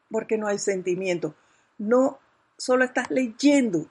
Porque 0.09 0.37
no 0.37 0.47
hay 0.47 0.59
sentimiento. 0.59 1.35
No, 1.77 2.19
solo 2.57 2.85
estás 2.85 3.09
leyendo. 3.09 3.87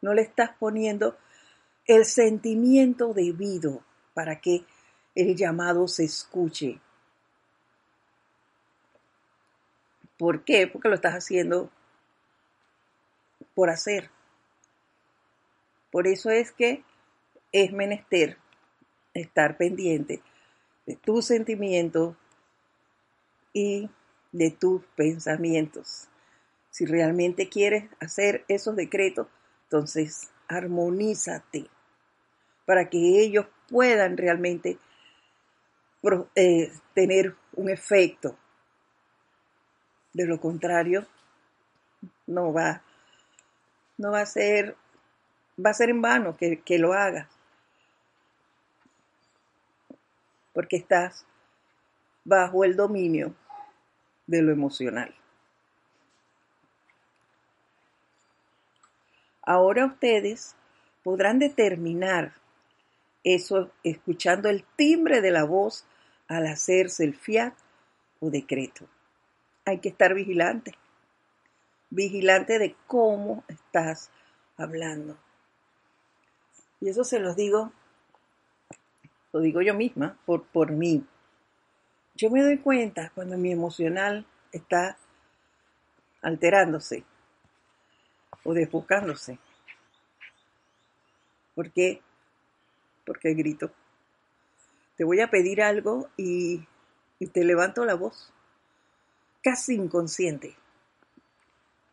No 0.00 0.14
le 0.14 0.22
estás 0.22 0.50
poniendo 0.58 1.16
el 1.86 2.04
sentimiento 2.04 3.14
debido 3.14 3.82
para 4.14 4.40
que 4.40 4.64
el 5.14 5.36
llamado 5.36 5.88
se 5.88 6.04
escuche. 6.04 6.80
¿Por 10.22 10.44
qué? 10.44 10.68
Porque 10.68 10.88
lo 10.88 10.94
estás 10.94 11.14
haciendo 11.14 11.68
por 13.56 13.70
hacer. 13.70 14.08
Por 15.90 16.06
eso 16.06 16.30
es 16.30 16.52
que 16.52 16.84
es 17.50 17.72
menester 17.72 18.38
estar 19.14 19.56
pendiente 19.56 20.22
de 20.86 20.94
tus 20.94 21.24
sentimientos 21.24 22.14
y 23.52 23.90
de 24.30 24.52
tus 24.52 24.84
pensamientos. 24.94 26.06
Si 26.70 26.86
realmente 26.86 27.48
quieres 27.48 27.90
hacer 27.98 28.44
esos 28.46 28.76
decretos, 28.76 29.26
entonces 29.64 30.30
armonízate 30.46 31.66
para 32.64 32.88
que 32.88 33.18
ellos 33.24 33.46
puedan 33.68 34.16
realmente 34.16 34.78
eh, 36.36 36.72
tener 36.94 37.34
un 37.56 37.70
efecto. 37.70 38.38
De 40.12 40.26
lo 40.26 40.40
contrario, 40.40 41.06
no 42.26 42.52
va, 42.52 42.82
no 43.98 44.12
va 44.12 44.20
a 44.20 44.26
ser, 44.26 44.76
va 45.64 45.70
a 45.70 45.74
ser 45.74 45.90
en 45.90 46.02
vano 46.02 46.36
que, 46.36 46.60
que 46.60 46.78
lo 46.78 46.92
hagas. 46.92 47.28
Porque 50.52 50.76
estás 50.76 51.24
bajo 52.24 52.64
el 52.64 52.76
dominio 52.76 53.34
de 54.26 54.42
lo 54.42 54.52
emocional. 54.52 55.14
Ahora 59.42 59.86
ustedes 59.86 60.54
podrán 61.02 61.38
determinar 61.38 62.34
eso 63.24 63.70
escuchando 63.82 64.48
el 64.48 64.64
timbre 64.76 65.20
de 65.20 65.30
la 65.32 65.44
voz 65.44 65.84
al 66.28 66.46
hacerse 66.46 67.04
el 67.04 67.14
fiat 67.14 67.54
o 68.20 68.30
decreto. 68.30 68.86
Hay 69.64 69.78
que 69.78 69.88
estar 69.88 70.14
vigilante, 70.14 70.72
vigilante 71.90 72.58
de 72.58 72.74
cómo 72.86 73.44
estás 73.48 74.10
hablando. 74.56 75.16
Y 76.80 76.88
eso 76.88 77.04
se 77.04 77.20
los 77.20 77.36
digo, 77.36 77.72
lo 79.32 79.40
digo 79.40 79.62
yo 79.62 79.74
misma, 79.74 80.18
por, 80.26 80.44
por 80.46 80.72
mí. 80.72 81.06
Yo 82.14 82.30
me 82.30 82.42
doy 82.42 82.58
cuenta 82.58 83.12
cuando 83.14 83.38
mi 83.38 83.52
emocional 83.52 84.26
está 84.50 84.98
alterándose 86.22 87.04
o 88.44 88.52
desfocándose. 88.52 89.38
¿Por 91.54 91.70
qué? 91.70 92.02
Porque 93.04 93.34
grito 93.34 93.70
te 94.96 95.04
voy 95.04 95.20
a 95.20 95.30
pedir 95.30 95.62
algo 95.62 96.08
y, 96.16 96.64
te 97.32 97.44
levanto 97.44 97.84
la 97.84 97.94
voz, 97.94 98.32
casi 99.42 99.74
inconsciente, 99.74 100.54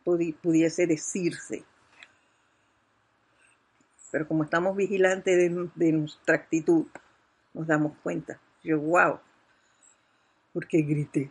pudiese 0.04 0.86
decirse. 0.86 1.64
Pero 4.10 4.26
como 4.26 4.44
estamos 4.44 4.76
vigilantes 4.76 5.36
de, 5.74 5.92
nuestra 5.92 6.34
actitud, 6.34 6.86
nos 7.54 7.66
damos 7.66 7.96
cuenta. 8.02 8.40
Yo, 8.62 8.78
wow, 8.80 9.20
¿por 10.52 10.66
qué 10.66 10.82
grité? 10.82 11.30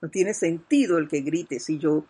No 0.00 0.08
tiene 0.08 0.32
sentido 0.32 0.98
el 0.98 1.08
que 1.08 1.20
grite 1.20 1.60
si 1.60 1.78
yo... 1.78 2.04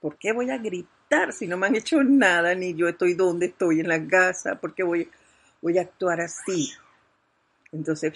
¿Por 0.00 0.18
qué 0.18 0.32
voy 0.32 0.50
a 0.50 0.58
gritar 0.58 1.32
si 1.32 1.46
no 1.46 1.56
me 1.56 1.66
han 1.66 1.76
hecho 1.76 2.04
nada? 2.04 2.54
Ni 2.54 2.74
yo 2.74 2.88
estoy 2.88 3.14
donde 3.14 3.46
estoy 3.46 3.80
en 3.80 3.88
la 3.88 4.06
casa. 4.06 4.60
¿Por 4.60 4.74
qué 4.74 4.82
voy 4.82 5.08
voy 5.64 5.78
a 5.78 5.80
actuar 5.80 6.20
así. 6.20 6.72
Entonces, 7.72 8.12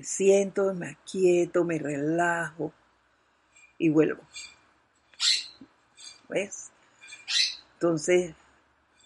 me 0.00 0.06
siento, 0.06 0.72
me 0.72 0.88
aquieto, 0.88 1.62
me 1.62 1.78
relajo 1.78 2.72
y 3.76 3.90
vuelvo. 3.90 4.22
¿Ves? 6.30 6.70
Entonces, 7.74 8.34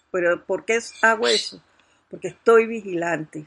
pero 0.09 0.45
¿por 0.45 0.63
qué 0.63 0.79
hago 1.01 1.27
eso? 1.27 1.61
Porque 2.09 2.29
estoy 2.29 2.65
vigilante 2.65 3.45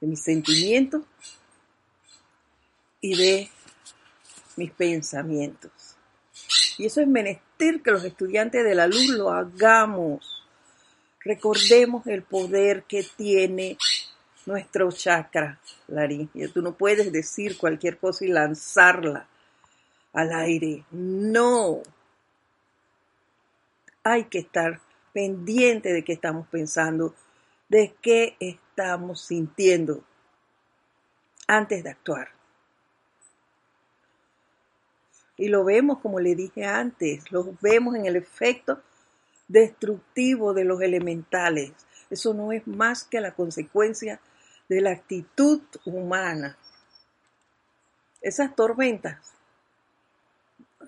de 0.00 0.06
mis 0.08 0.20
sentimientos 0.20 1.04
y 3.00 3.16
de 3.16 3.50
mis 4.56 4.72
pensamientos. 4.72 5.96
Y 6.76 6.86
eso 6.86 7.00
es 7.00 7.06
menester 7.06 7.82
que 7.82 7.92
los 7.92 8.02
estudiantes 8.02 8.64
de 8.64 8.74
la 8.74 8.88
luz 8.88 9.10
lo 9.10 9.30
hagamos 9.30 10.42
Recordemos 11.24 12.06
el 12.08 12.22
poder 12.22 12.82
que 12.84 13.04
tiene 13.16 13.76
nuestro 14.46 14.90
chakra, 14.90 15.60
laringe. 15.88 16.48
Tú 16.48 16.62
no 16.62 16.76
puedes 16.76 17.12
decir 17.12 17.56
cualquier 17.58 17.98
cosa 17.98 18.24
y 18.24 18.28
lanzarla 18.28 19.28
al 20.12 20.32
aire. 20.32 20.84
No. 20.90 21.82
Hay 24.04 24.24
que 24.24 24.40
estar 24.40 24.80
pendiente 25.12 25.92
de 25.92 26.02
qué 26.02 26.12
estamos 26.12 26.46
pensando, 26.48 27.14
de 27.68 27.94
qué 28.00 28.36
estamos 28.40 29.22
sintiendo 29.22 30.02
antes 31.46 31.84
de 31.84 31.90
actuar. 31.90 32.28
Y 35.36 35.48
lo 35.48 35.64
vemos, 35.64 35.98
como 35.98 36.20
le 36.20 36.34
dije 36.34 36.64
antes, 36.64 37.30
lo 37.32 37.56
vemos 37.60 37.94
en 37.94 38.06
el 38.06 38.16
efecto 38.16 38.80
destructivo 39.48 40.54
de 40.54 40.64
los 40.64 40.80
elementales. 40.80 41.72
Eso 42.10 42.34
no 42.34 42.52
es 42.52 42.66
más 42.66 43.04
que 43.04 43.20
la 43.20 43.34
consecuencia 43.34 44.20
de 44.72 44.80
la 44.80 44.90
actitud 44.90 45.60
humana. 45.84 46.56
Esas 48.20 48.54
tormentas 48.54 49.34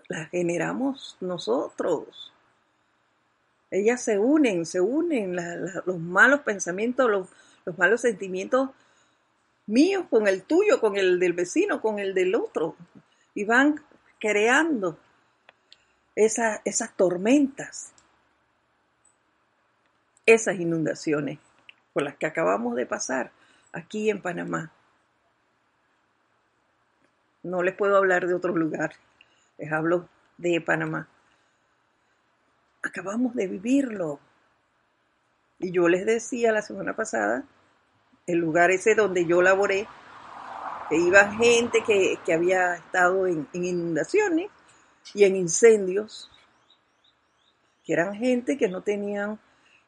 las 0.08 0.30
generamos 0.30 1.16
nosotros. 1.20 2.32
Ellas 3.70 4.02
se 4.02 4.18
unen, 4.18 4.66
se 4.66 4.80
unen 4.80 5.36
los 5.84 5.98
malos 5.98 6.40
pensamientos, 6.40 7.10
los, 7.10 7.78
malos 7.78 8.02
sentimientos 8.02 8.70
míos 9.66 10.06
con 10.08 10.28
el 10.28 10.42
tuyo, 10.42 10.80
con 10.80 10.96
el 10.96 11.18
del 11.18 11.32
vecino, 11.32 11.80
con 11.80 11.98
el 11.98 12.14
del 12.14 12.34
otro. 12.34 12.76
Y 13.34 13.44
van 13.44 13.82
creando 14.18 14.98
esas 16.14 16.94
tormentas 16.96 17.92
esas 20.26 20.58
inundaciones 20.58 21.38
por 21.92 22.02
las 22.02 22.16
que 22.16 22.26
acabamos 22.26 22.76
de 22.76 22.86
pasar 22.86 23.32
aquí 23.74 24.08
en 24.08 24.22
Panamá. 24.22 24.72
No 27.42 27.62
les 27.62 27.74
puedo 27.74 27.96
hablar 27.96 28.26
de 28.26 28.34
otro 28.34 28.56
lugar, 28.56 28.92
les 29.58 29.70
hablo 29.70 30.08
de 30.38 30.60
Panamá. 30.60 31.08
Acabamos 32.82 33.34
de 33.34 33.46
vivirlo. 33.46 34.18
Y 35.58 35.70
yo 35.72 35.88
les 35.88 36.06
decía 36.06 36.52
la 36.52 36.62
semana 36.62 36.94
pasada, 36.96 37.44
el 38.26 38.38
lugar 38.38 38.70
ese 38.70 38.94
donde 38.94 39.26
yo 39.26 39.42
laboré, 39.42 39.87
que 40.88 40.96
iba 40.96 41.32
gente 41.32 41.82
que, 41.84 42.18
había 42.32 42.76
estado 42.76 43.26
en, 43.26 43.46
en 43.52 43.64
inundaciones 43.64 44.50
y 45.14 45.24
en 45.24 45.37
incendios, 45.37 46.30
que 47.84 47.92
eran 47.92 48.14
gente 48.14 48.56
que 48.56 48.68
no 48.68 48.82
tenían 48.82 49.38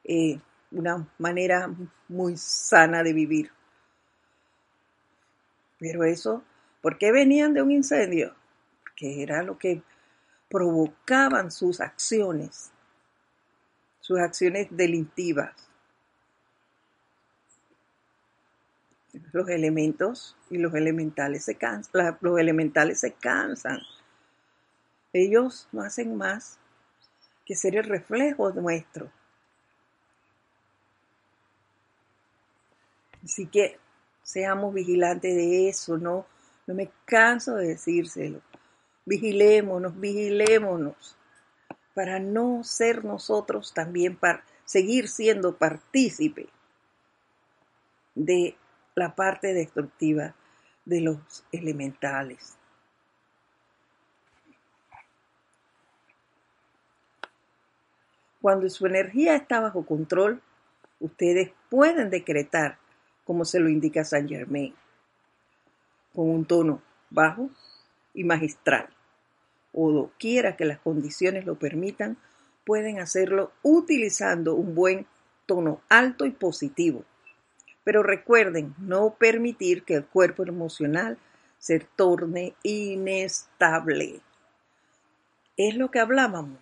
eh, 0.04 0.38
una 0.70 1.06
manera 1.18 1.70
muy 2.08 2.36
sana 2.36 3.02
de 3.02 3.12
vivir. 3.12 3.55
Pero 5.78 6.04
eso, 6.04 6.42
¿por 6.80 6.98
qué 6.98 7.12
venían 7.12 7.54
de 7.54 7.62
un 7.62 7.70
incendio? 7.70 8.34
Porque 8.82 9.22
era 9.22 9.42
lo 9.42 9.58
que 9.58 9.82
provocaban 10.48 11.50
sus 11.50 11.80
acciones, 11.80 12.70
sus 14.00 14.18
acciones 14.18 14.68
delictivas. 14.70 15.66
los 19.32 19.48
elementos 19.48 20.36
y 20.50 20.58
los 20.58 20.74
elementales 20.74 21.44
se 21.44 21.56
cansan, 21.56 22.16
los 22.20 22.38
elementales 22.38 23.00
se 23.00 23.12
cansan. 23.12 23.80
Ellos 25.12 25.68
no 25.72 25.82
hacen 25.82 26.16
más 26.16 26.58
que 27.44 27.54
ser 27.54 27.76
el 27.76 27.84
reflejo 27.84 28.50
nuestro. 28.52 29.10
Así 33.24 33.46
que 33.46 33.78
seamos 34.26 34.74
vigilantes 34.74 35.36
de 35.36 35.68
eso, 35.68 35.98
no, 35.98 36.26
no 36.66 36.74
me 36.74 36.90
canso 37.04 37.54
de 37.54 37.68
decírselo. 37.68 38.40
Vigilémonos, 39.04 39.98
vigilémonos, 40.00 41.16
para 41.94 42.18
no 42.18 42.64
ser 42.64 43.04
nosotros 43.04 43.72
también, 43.72 44.16
para 44.16 44.44
seguir 44.64 45.06
siendo 45.06 45.56
partícipe 45.56 46.48
de 48.16 48.56
la 48.96 49.14
parte 49.14 49.54
destructiva 49.54 50.34
de 50.84 51.02
los 51.02 51.44
elementales. 51.52 52.56
Cuando 58.42 58.68
su 58.70 58.86
energía 58.86 59.36
está 59.36 59.60
bajo 59.60 59.86
control, 59.86 60.42
ustedes 60.98 61.52
pueden 61.70 62.10
decretar, 62.10 62.78
como 63.26 63.44
se 63.44 63.60
lo 63.60 63.68
indica 63.68 64.04
Saint 64.04 64.30
Germain, 64.30 64.74
con 66.14 66.30
un 66.30 66.46
tono 66.46 66.80
bajo 67.10 67.50
y 68.14 68.24
magistral, 68.24 68.88
o 69.74 69.92
doquiera 69.92 70.56
que 70.56 70.64
las 70.64 70.78
condiciones 70.78 71.44
lo 71.44 71.58
permitan, 71.58 72.16
pueden 72.64 73.00
hacerlo 73.00 73.52
utilizando 73.62 74.54
un 74.54 74.74
buen 74.74 75.06
tono 75.44 75.82
alto 75.90 76.24
y 76.24 76.30
positivo 76.30 77.04
pero 77.86 78.02
recuerden, 78.02 78.74
no 78.78 79.14
permitir 79.14 79.84
que 79.84 79.94
el 79.94 80.04
cuerpo 80.04 80.42
emocional 80.42 81.18
se 81.60 81.78
torne 81.78 82.56
inestable. 82.64 84.20
Es 85.56 85.76
lo 85.76 85.92
que 85.92 86.00
hablábamos. 86.00 86.58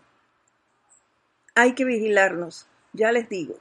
Hay 1.55 1.74
que 1.74 1.87
vigilarnos. 1.87 2.66
Ya 2.92 3.11
les 3.11 3.31
digo, 3.31 3.55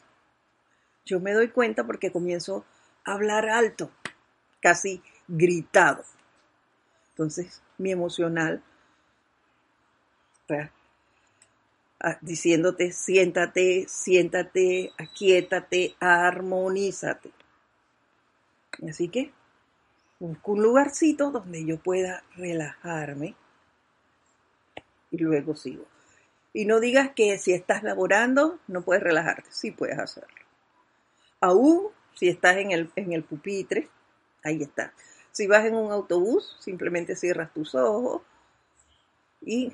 yo 1.05 1.21
me 1.21 1.31
doy 1.31 1.47
cuenta 1.47 1.85
porque 1.85 2.11
comienzo 2.11 2.65
hablar 3.05 3.49
alto, 3.49 3.91
casi 4.61 5.01
gritado. 5.27 6.03
Entonces, 7.09 7.61
mi 7.77 7.91
emocional 7.91 8.63
ah, 11.99 12.17
diciéndote, 12.21 12.91
siéntate, 12.91 13.85
siéntate, 13.87 14.91
aquietate, 14.97 15.95
armonízate. 15.99 17.31
Así 18.89 19.09
que 19.09 19.31
busco 20.19 20.53
un 20.53 20.63
lugarcito 20.63 21.31
donde 21.31 21.65
yo 21.65 21.77
pueda 21.77 22.23
relajarme 22.35 23.35
y 25.11 25.17
luego 25.17 25.55
sigo. 25.55 25.85
Y 26.53 26.65
no 26.65 26.79
digas 26.79 27.11
que 27.15 27.37
si 27.37 27.53
estás 27.53 27.83
laborando 27.83 28.59
no 28.67 28.83
puedes 28.83 29.03
relajarte, 29.03 29.49
sí 29.51 29.71
puedes 29.71 29.99
hacerlo. 29.99 30.29
Aún 31.39 31.89
si 32.15 32.29
estás 32.29 32.57
en 32.57 32.71
el, 32.71 32.91
en 32.95 33.13
el 33.13 33.23
pupitre, 33.23 33.89
ahí 34.43 34.61
está. 34.61 34.93
Si 35.31 35.47
vas 35.47 35.65
en 35.65 35.75
un 35.75 35.91
autobús, 35.91 36.55
simplemente 36.59 37.15
cierras 37.15 37.51
tus 37.53 37.75
ojos 37.75 38.21
y 39.41 39.73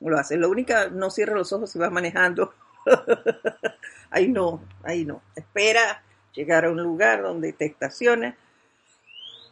lo 0.00 0.18
haces. 0.18 0.38
Lo 0.38 0.50
único, 0.50 0.74
no 0.92 1.10
cierres 1.10 1.36
los 1.36 1.52
ojos 1.52 1.70
si 1.70 1.78
vas 1.78 1.92
manejando. 1.92 2.54
ahí 4.10 4.28
no, 4.28 4.62
ahí 4.82 5.04
no. 5.04 5.22
Espera 5.34 6.02
llegar 6.34 6.64
a 6.64 6.70
un 6.70 6.82
lugar 6.82 7.22
donde 7.22 7.52
te 7.52 7.66
estacionas, 7.66 8.34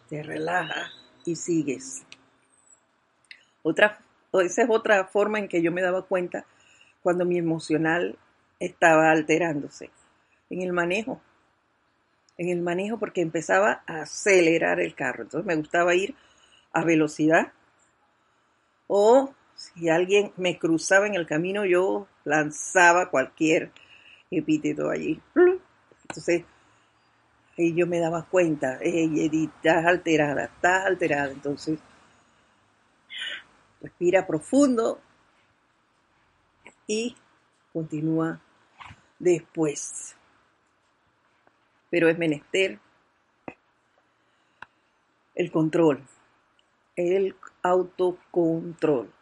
te 0.09 0.23
relaja 0.23 0.90
y 1.25 1.37
sigues. 1.37 2.03
Otra, 3.62 4.01
esa 4.33 4.62
es 4.62 4.71
otra 4.71 5.05
forma 5.07 5.38
en 5.38 5.49
que 5.49 5.62
yo 5.62 5.71
me 5.71 5.83
daba 5.83 6.03
cuenta 6.03 6.45
cuando 7.03 7.25
mi 7.25 7.38
emocional 7.38 8.18
estaba 8.59 9.11
alterándose. 9.11 9.90
En 10.51 10.62
el 10.62 10.73
manejo. 10.73 11.21
En 12.38 12.49
el 12.49 12.61
manejo 12.61 12.99
porque 12.99 13.21
empezaba 13.21 13.83
a 13.87 14.03
acelerar 14.03 14.81
el 14.81 14.95
carro. 14.95 15.25
Entonces 15.25 15.47
me 15.47 15.57
gustaba 15.57 15.95
ir 15.95 16.14
a 16.73 16.85
velocidad. 16.85 17.53
O 18.87 19.33
si 19.55 19.88
alguien 19.88 20.33
me 20.37 20.59
cruzaba 20.59 21.07
en 21.07 21.14
el 21.14 21.27
camino, 21.27 21.64
yo 21.64 22.09
lanzaba 22.25 23.11
cualquier 23.11 23.71
epíteto 24.31 24.90
allí. 24.90 25.21
Entonces 26.09 26.45
y 27.57 27.75
yo 27.75 27.87
me 27.87 28.01
daba 28.01 28.25
cuenta, 28.25 28.79
hey 28.81 29.31
estás 29.33 29.85
alterada, 29.85 30.45
estás 30.45 30.87
alterada. 30.87 31.31
Entonces, 31.31 31.79
respira 33.81 34.27
profundo 34.27 35.01
y 36.87 37.14
continúa 37.73 38.40
después. 39.18 40.16
Pero 41.92 42.09
es 42.09 42.16
menester 42.16 42.78
el 45.35 45.52
control, 45.52 46.02
el 46.96 47.37
autocontrol. 47.62 49.12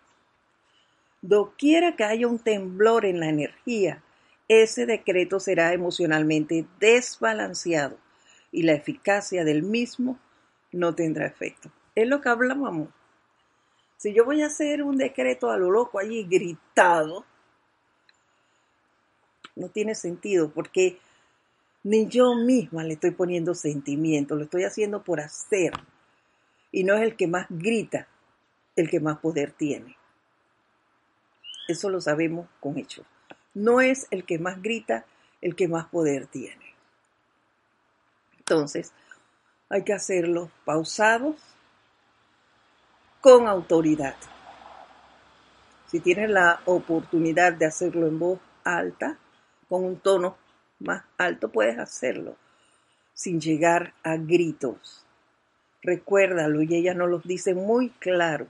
Doquiera 1.20 1.96
que 1.96 2.04
haya 2.04 2.28
un 2.28 2.38
temblor 2.38 3.04
en 3.06 3.18
la 3.18 3.28
energía, 3.28 4.04
ese 4.46 4.86
decreto 4.86 5.40
será 5.40 5.72
emocionalmente 5.72 6.64
desbalanceado 6.78 7.98
y 8.52 8.62
la 8.62 8.74
eficacia 8.74 9.44
del 9.44 9.64
mismo 9.64 10.20
no 10.70 10.94
tendrá 10.94 11.26
efecto. 11.26 11.72
Es 11.96 12.06
lo 12.06 12.20
que 12.20 12.28
hablábamos. 12.28 12.88
Si 13.96 14.14
yo 14.14 14.24
voy 14.24 14.42
a 14.42 14.46
hacer 14.46 14.84
un 14.84 14.96
decreto 14.96 15.50
a 15.50 15.56
lo 15.56 15.72
loco 15.72 15.98
allí 15.98 16.22
gritado, 16.22 17.24
no 19.56 19.68
tiene 19.70 19.96
sentido 19.96 20.50
porque 20.50 21.00
ni 21.82 22.06
yo 22.08 22.34
misma 22.34 22.84
le 22.84 22.94
estoy 22.94 23.12
poniendo 23.12 23.54
sentimiento, 23.54 24.36
lo 24.36 24.44
estoy 24.44 24.64
haciendo 24.64 25.02
por 25.02 25.20
hacer. 25.20 25.72
Y 26.72 26.84
no 26.84 26.94
es 26.94 27.02
el 27.02 27.16
que 27.16 27.26
más 27.26 27.46
grita, 27.48 28.08
el 28.76 28.88
que 28.90 29.00
más 29.00 29.18
poder 29.18 29.52
tiene. 29.52 29.96
Eso 31.68 31.88
lo 31.88 32.00
sabemos 32.00 32.48
con 32.60 32.78
hechos. 32.78 33.06
No 33.54 33.80
es 33.80 34.06
el 34.10 34.24
que 34.24 34.38
más 34.38 34.60
grita, 34.62 35.04
el 35.40 35.56
que 35.56 35.68
más 35.68 35.86
poder 35.86 36.26
tiene. 36.26 36.74
Entonces, 38.38 38.92
hay 39.68 39.84
que 39.84 39.92
hacerlo 39.92 40.50
pausados, 40.64 41.36
con 43.20 43.46
autoridad. 43.46 44.16
Si 45.86 46.00
tienes 46.00 46.30
la 46.30 46.60
oportunidad 46.64 47.52
de 47.52 47.66
hacerlo 47.66 48.06
en 48.06 48.18
voz 48.18 48.40
alta, 48.64 49.18
con 49.68 49.84
un 49.84 49.96
tono 49.98 50.36
más 50.80 51.04
alto, 51.18 51.50
puedes 51.50 51.78
hacerlo 51.78 52.36
sin 53.14 53.40
llegar 53.40 53.94
a 54.02 54.16
gritos. 54.16 55.04
Recuérdalo 55.82 56.62
y 56.62 56.74
ella 56.74 56.94
nos 56.94 57.08
lo 57.08 57.18
dice 57.18 57.54
muy 57.54 57.90
claro. 57.90 58.46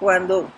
Cuando 0.00 0.50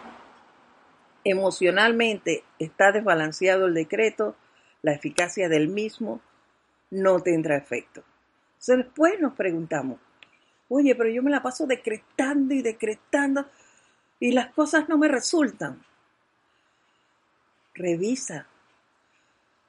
emocionalmente 1.25 2.45
está 2.59 2.93
desbalanceado 2.93 3.67
el 3.67 3.75
decreto, 3.75 4.37
la 4.83 4.93
eficacia 4.93 5.49
del 5.49 5.69
mismo 5.69 6.21
no 6.91 7.21
tendrá 7.21 7.57
efecto. 7.57 8.03
Entonces 8.53 8.79
después 8.79 9.19
nos 9.21 9.35
preguntamos, 9.35 9.99
oye, 10.69 10.95
pero 10.95 11.09
yo 11.09 11.23
me 11.23 11.31
la 11.31 11.43
paso 11.43 11.67
decretando 11.67 12.55
y 12.55 12.63
decretando 12.63 13.47
y 14.21 14.33
las 14.33 14.53
cosas 14.53 14.89
no 14.89 14.99
me 14.99 15.09
resultan. 15.09 15.85
Revisa, 17.75 18.47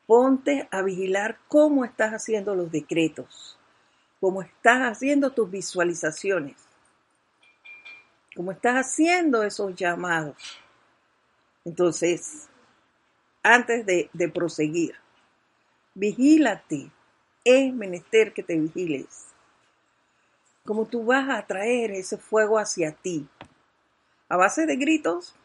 ponte 0.06 0.68
a 0.70 0.84
vigilar 0.84 1.40
cómo 1.48 1.86
estás 1.86 2.12
haciendo 2.12 2.54
los 2.54 2.72
decretos, 2.72 3.58
cómo 4.20 4.44
estás 4.44 4.82
haciendo 4.82 5.32
tus 5.32 5.50
visualizaciones, 5.50 6.58
cómo 8.36 8.52
estás 8.52 8.76
haciendo 8.76 9.42
esos 9.42 9.74
llamados 9.74 10.62
entonces, 11.64 12.48
antes 13.44 13.86
de, 13.86 14.30
proseguir, 14.34 14.96
vigílate. 15.94 16.92
Es 17.44 17.74
menester 17.74 18.34
que 18.34 18.44
te 18.44 18.56
vigiles. 18.56 19.28
Como 20.64 20.86
tú 20.86 21.06
vas 21.06 21.28
a 21.28 21.40
atraer 21.40 21.92
ese 21.92 22.18
fuego 22.18 22.60
hacia 22.60 22.92
ti. 22.92 23.28
A 24.32 24.38
base 24.38 24.66
de 24.66 24.78
gritos, 24.78 25.36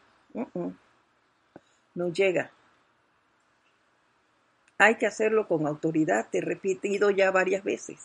no 1.93 2.07
llega. 2.13 2.51
Hay 4.77 4.95
que 4.95 5.05
hacerlo 5.05 5.45
con 5.45 5.67
autoridad, 5.67 6.29
te 6.29 6.37
he 6.37 6.41
repetido 6.41 7.09
ya 7.11 7.29
varias 7.31 7.65
veces, 7.65 7.99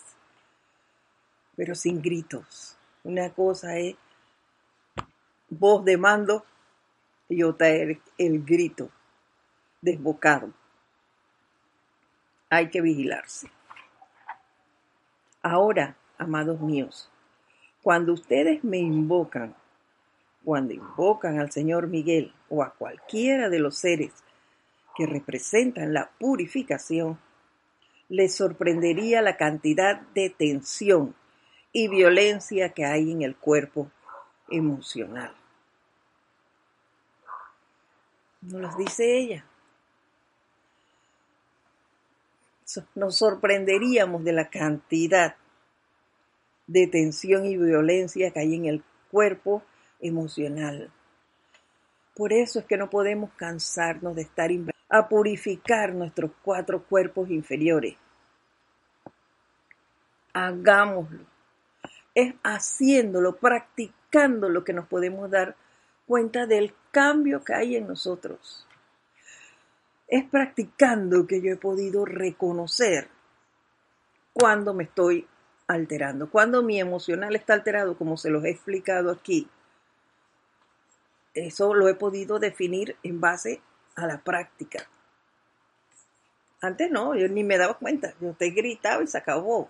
pero 1.54 1.76
sin 1.76 2.02
gritos. 2.02 2.76
Una 3.04 3.32
cosa 3.32 3.78
es 3.78 3.94
voz 5.48 5.84
de 5.84 5.96
mando 5.98 6.44
y 7.28 7.44
otra 7.44 7.68
el, 7.68 8.02
el 8.18 8.44
grito 8.44 8.90
desbocado. 9.80 10.52
hay 12.50 12.70
que 12.70 12.80
vigilarse. 12.80 13.48
Ahora, 15.42 15.96
amados 16.18 16.60
míos, 16.60 17.08
cuando 17.82 18.12
ustedes 18.14 18.64
me 18.64 18.78
invocan, 18.78 19.54
cuando 20.44 20.74
invocan 20.74 21.38
al 21.38 21.52
Señor 21.52 21.87
Miguel 21.87 22.33
o 22.48 22.62
a 22.62 22.70
cualquiera 22.74 23.48
de 23.48 23.59
los 23.59 23.78
seres 23.78 24.12
que 24.96 25.07
representan 25.07 25.94
la 25.94 26.11
purificación, 26.18 27.18
les 28.09 28.35
sorprendería 28.35 29.22
la 29.22 29.37
cantidad 29.37 30.00
de 30.14 30.31
tensión 30.31 31.14
y 31.72 31.88
violencia 31.88 32.70
que 32.70 32.85
hay 32.85 33.11
en 33.11 33.22
el 33.22 33.37
cuerpo 33.37 33.90
emocional. 34.50 35.35
Nos 38.42 38.61
lo 38.61 38.76
dice 38.76 39.16
ella. 39.16 39.44
Nos 42.94 43.16
sorprenderíamos 43.16 44.24
de 44.24 44.33
la 44.33 44.50
cantidad 44.50 45.37
de 46.66 46.87
tensión 46.87 47.46
y 47.46 47.57
violencia 47.57 48.31
que 48.31 48.40
hay 48.40 48.55
en 48.55 48.66
el 48.66 48.83
cuerpo 49.11 49.62
emocional. 50.02 50.90
Por 52.14 52.32
eso 52.32 52.58
es 52.58 52.66
que 52.66 52.76
no 52.76 52.90
podemos 52.90 53.30
cansarnos 53.36 54.14
de 54.14 54.22
estar 54.22 54.50
a 54.90 55.08
purificar 55.08 55.94
nuestros 55.94 56.30
cuatro 56.42 56.82
cuerpos 56.84 57.30
inferiores. 57.30 57.96
Hagámoslo. 60.34 61.24
Es 62.14 62.34
haciéndolo, 62.42 63.36
practicando 63.36 64.50
lo 64.50 64.64
que 64.64 64.74
nos 64.74 64.86
podemos 64.86 65.30
dar 65.30 65.56
cuenta 66.06 66.44
del 66.44 66.74
cambio 66.90 67.42
que 67.42 67.54
hay 67.54 67.76
en 67.76 67.86
nosotros. 67.86 68.66
Es 70.08 70.28
practicando 70.28 71.26
que 71.26 71.40
yo 71.40 71.52
he 71.52 71.56
podido 71.56 72.04
reconocer 72.04 73.08
cuando 74.34 74.74
me 74.74 74.84
estoy 74.84 75.26
alterando, 75.66 76.28
cuando 76.30 76.62
mi 76.62 76.78
emocional 76.78 77.34
está 77.34 77.54
alterado, 77.54 77.96
como 77.96 78.18
se 78.18 78.28
los 78.28 78.44
he 78.44 78.50
explicado 78.50 79.10
aquí. 79.10 79.48
Eso 81.34 81.74
lo 81.74 81.88
he 81.88 81.94
podido 81.94 82.38
definir 82.38 82.96
en 83.02 83.20
base 83.20 83.60
a 83.94 84.06
la 84.06 84.18
práctica. 84.22 84.86
Antes 86.60 86.90
no, 86.90 87.14
yo 87.14 87.28
ni 87.28 87.42
me 87.42 87.58
daba 87.58 87.78
cuenta, 87.78 88.14
yo 88.20 88.34
te 88.34 88.50
gritaba 88.50 89.02
y 89.02 89.06
se 89.06 89.18
acabó. 89.18 89.68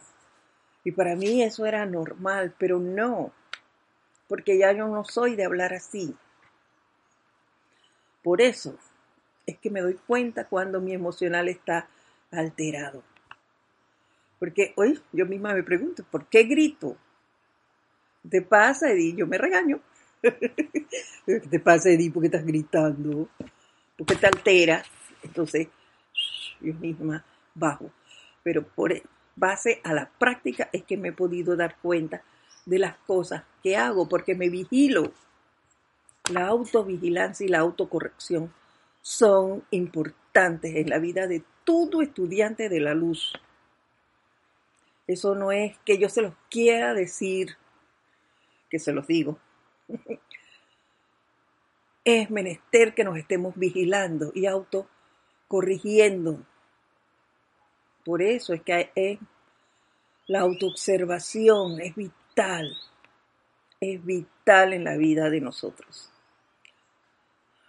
Y 0.84 0.92
para 0.92 1.14
mí 1.14 1.42
eso 1.42 1.64
era 1.64 1.86
normal, 1.86 2.54
pero 2.58 2.78
no, 2.80 3.32
porque 4.28 4.58
ya 4.58 4.72
yo 4.72 4.88
no 4.88 5.04
soy 5.04 5.36
de 5.36 5.44
hablar 5.44 5.72
así. 5.72 6.14
Por 8.22 8.40
eso 8.40 8.76
es 9.46 9.58
que 9.58 9.70
me 9.70 9.80
doy 9.80 9.94
cuenta 9.94 10.46
cuando 10.46 10.80
mi 10.80 10.92
emocional 10.92 11.48
está 11.48 11.88
alterado. 12.30 13.02
Porque 14.38 14.72
hoy 14.76 15.00
yo 15.12 15.24
misma 15.26 15.54
me 15.54 15.62
pregunto, 15.62 16.04
¿por 16.10 16.26
qué 16.26 16.44
grito? 16.44 16.96
¿Te 18.28 18.42
pasa, 18.42 18.90
Edith? 18.90 19.16
Yo 19.16 19.26
me 19.26 19.38
regaño. 19.38 19.80
¿Qué 21.26 21.40
te 21.40 21.60
pasa, 21.60 21.90
Edith? 21.90 22.12
¿Por 22.12 22.22
qué 22.22 22.26
estás 22.26 22.46
gritando? 22.46 23.28
¿Por 23.96 24.06
qué 24.06 24.16
te 24.16 24.26
alteras? 24.26 24.86
Entonces, 25.22 25.68
yo 26.60 26.74
misma 26.74 27.24
bajo. 27.54 27.90
Pero 28.42 28.66
por 28.66 28.92
base 29.36 29.80
a 29.84 29.92
la 29.92 30.08
práctica 30.10 30.68
es 30.72 30.84
que 30.84 30.96
me 30.96 31.08
he 31.08 31.12
podido 31.12 31.56
dar 31.56 31.76
cuenta 31.80 32.22
de 32.66 32.78
las 32.78 32.96
cosas 32.98 33.44
que 33.62 33.76
hago, 33.76 34.08
porque 34.08 34.34
me 34.34 34.48
vigilo. 34.48 35.12
La 36.32 36.46
autovigilancia 36.46 37.44
y 37.44 37.48
la 37.48 37.58
autocorrección 37.58 38.52
son 39.00 39.64
importantes 39.70 40.76
en 40.76 40.88
la 40.88 40.98
vida 40.98 41.26
de 41.26 41.42
todo 41.64 42.02
estudiante 42.02 42.68
de 42.68 42.80
la 42.80 42.94
luz. 42.94 43.32
Eso 45.06 45.34
no 45.34 45.50
es 45.50 45.76
que 45.84 45.98
yo 45.98 46.08
se 46.08 46.22
los 46.22 46.34
quiera 46.48 46.94
decir, 46.94 47.56
que 48.70 48.78
se 48.78 48.92
los 48.92 49.06
digo. 49.06 49.38
es 52.04 52.30
menester 52.30 52.94
que 52.94 53.04
nos 53.04 53.16
estemos 53.16 53.54
vigilando 53.56 54.32
y 54.34 54.46
autocorrigiendo. 54.46 56.44
Por 58.04 58.22
eso 58.22 58.52
es 58.52 58.62
que 58.62 59.18
la 60.26 60.40
autoobservación 60.40 61.80
es 61.80 61.94
vital, 61.94 62.76
es 63.80 64.04
vital 64.04 64.72
en 64.72 64.84
la 64.84 64.96
vida 64.96 65.30
de 65.30 65.40
nosotros. 65.40 66.10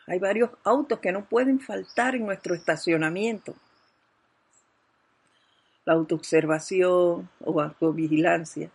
Hay 0.08 0.20
varios 0.20 0.50
autos 0.64 1.00
que 1.00 1.12
no 1.12 1.26
pueden 1.26 1.60
faltar 1.60 2.16
en 2.16 2.26
nuestro 2.26 2.56
estacionamiento. 2.56 3.56
La 5.86 5.94
autoobservación 5.94 7.30
o 7.40 7.62
autovigilancia, 7.62 8.70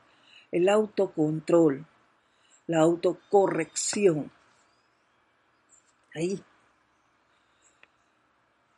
el 0.53 0.69
autocontrol, 0.69 1.87
la 2.68 2.78
autocorrección. 2.81 4.31
Ahí. 6.14 6.40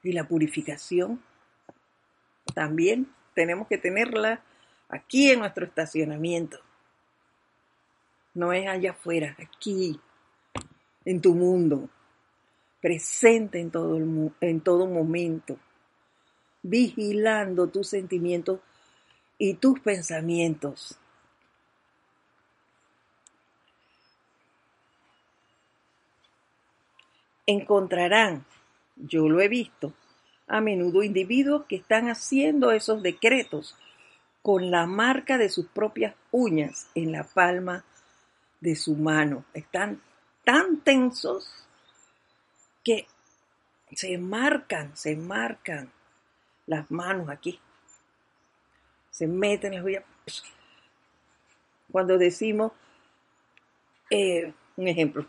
Y 0.03 0.12
la 0.12 0.26
purificación 0.26 1.22
también 2.55 3.12
tenemos 3.35 3.68
que 3.68 3.76
tenerla 3.76 4.42
aquí 4.88 5.31
en 5.31 5.40
nuestro 5.40 5.66
estacionamiento. 5.66 6.59
No 8.33 8.55
es 8.55 8.66
allá 8.66 8.92
afuera, 8.92 9.37
aquí, 9.38 10.00
en 11.05 11.20
tu 11.20 11.35
mundo 11.35 11.90
presente 12.81 13.61
en 13.61 13.70
todo, 13.70 13.96
el, 13.96 14.33
en 14.40 14.61
todo 14.61 14.87
momento, 14.87 15.59
vigilando 16.62 17.68
tus 17.68 17.88
sentimientos 17.88 18.61
y 19.38 19.55
tus 19.55 19.81
pensamientos. 19.81 20.98
Encontrarán, 27.51 28.45
yo 28.95 29.29
lo 29.29 29.41
he 29.41 29.49
visto, 29.49 29.93
a 30.47 30.61
menudo 30.61 31.03
individuos 31.03 31.65
que 31.67 31.75
están 31.75 32.09
haciendo 32.09 32.71
esos 32.71 33.03
decretos 33.03 33.77
con 34.41 34.71
la 34.71 34.87
marca 34.87 35.37
de 35.37 35.49
sus 35.49 35.67
propias 35.67 36.15
uñas 36.31 36.89
en 36.95 37.11
la 37.11 37.25
palma 37.25 37.85
de 38.61 38.77
su 38.77 38.95
mano. 38.95 39.45
Están 39.53 40.01
tan 40.45 40.81
tensos 40.83 41.67
que 42.85 43.09
se 43.95 44.17
marcan, 44.17 44.97
se 44.97 45.17
marcan 45.17 45.91
las 46.67 46.89
manos 46.89 47.29
aquí. 47.31 47.59
Se 49.11 49.27
meten 49.27 49.75
las 49.75 49.83
huellas. 49.83 50.05
Cuando 51.91 52.17
decimos, 52.17 52.71
eh, 54.09 54.53
un 54.77 54.87
ejemplo, 54.87 55.27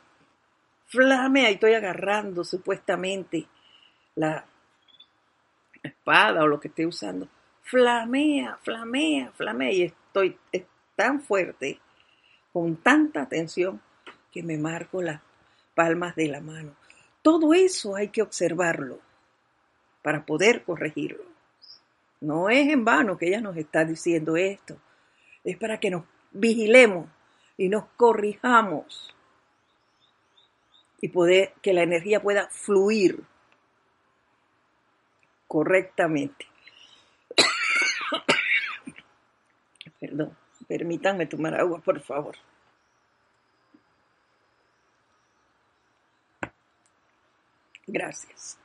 flamea 0.92 1.50
y 1.50 1.54
estoy 1.54 1.74
agarrando 1.74 2.44
supuestamente 2.44 3.48
la 4.16 4.46
espada 5.82 6.44
o 6.44 6.48
lo 6.48 6.60
que 6.60 6.68
esté 6.68 6.86
usando. 6.86 7.30
Flamea, 7.62 8.58
flamea, 8.62 9.32
flamea 9.32 9.72
y 9.72 9.84
estoy 9.84 10.38
tan 10.96 11.22
fuerte, 11.22 11.80
con 12.52 12.76
tanta 12.76 13.28
tensión, 13.28 13.82
que 14.32 14.44
me 14.44 14.58
marco 14.58 15.02
las 15.02 15.22
palmas 15.74 16.16
de 16.16 16.28
la 16.28 16.42
mano. 16.42 16.76
Todo 17.22 17.54
eso 17.54 17.96
hay 17.96 18.10
que 18.10 18.22
observarlo 18.22 19.00
para 20.02 20.26
poder 20.26 20.64
corregirlo. 20.64 21.24
No 22.20 22.50
es 22.50 22.70
en 22.70 22.84
vano 22.84 23.18
que 23.18 23.28
ella 23.28 23.42
nos 23.42 23.56
está 23.56 23.86
diciendo 23.86 24.36
esto. 24.36 24.78
Es 25.44 25.58
para 25.58 25.80
que 25.80 25.90
nos 25.90 26.04
vigilemos 26.32 27.08
y 27.58 27.70
nos 27.70 27.86
corrijamos 27.96 29.16
y 31.02 31.10
poder 31.10 31.54
que 31.62 31.74
la 31.74 31.82
energía 31.82 32.22
pueda 32.22 32.48
fluir 32.50 33.24
correctamente. 35.48 36.46
Perdón, 40.00 40.38
permítanme 40.68 41.26
tomar 41.26 41.60
agua, 41.60 41.80
por 41.80 42.00
favor. 42.02 42.36
Gracias. 47.88 48.60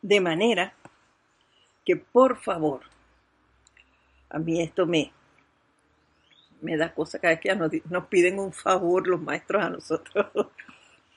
De 0.00 0.20
manera 0.20 0.72
que 1.86 1.96
por 1.96 2.36
favor, 2.36 2.82
a 4.28 4.38
mí 4.38 4.60
esto 4.60 4.84
me, 4.84 5.10
me 6.60 6.76
da 6.76 6.92
cosa 6.92 7.18
cada 7.18 7.34
vez 7.34 7.40
que 7.40 7.54
nos, 7.54 7.70
nos 7.88 8.06
piden 8.08 8.38
un 8.38 8.52
favor 8.52 9.06
los 9.06 9.22
maestros 9.22 9.64
a 9.64 9.70
nosotros. 9.70 10.26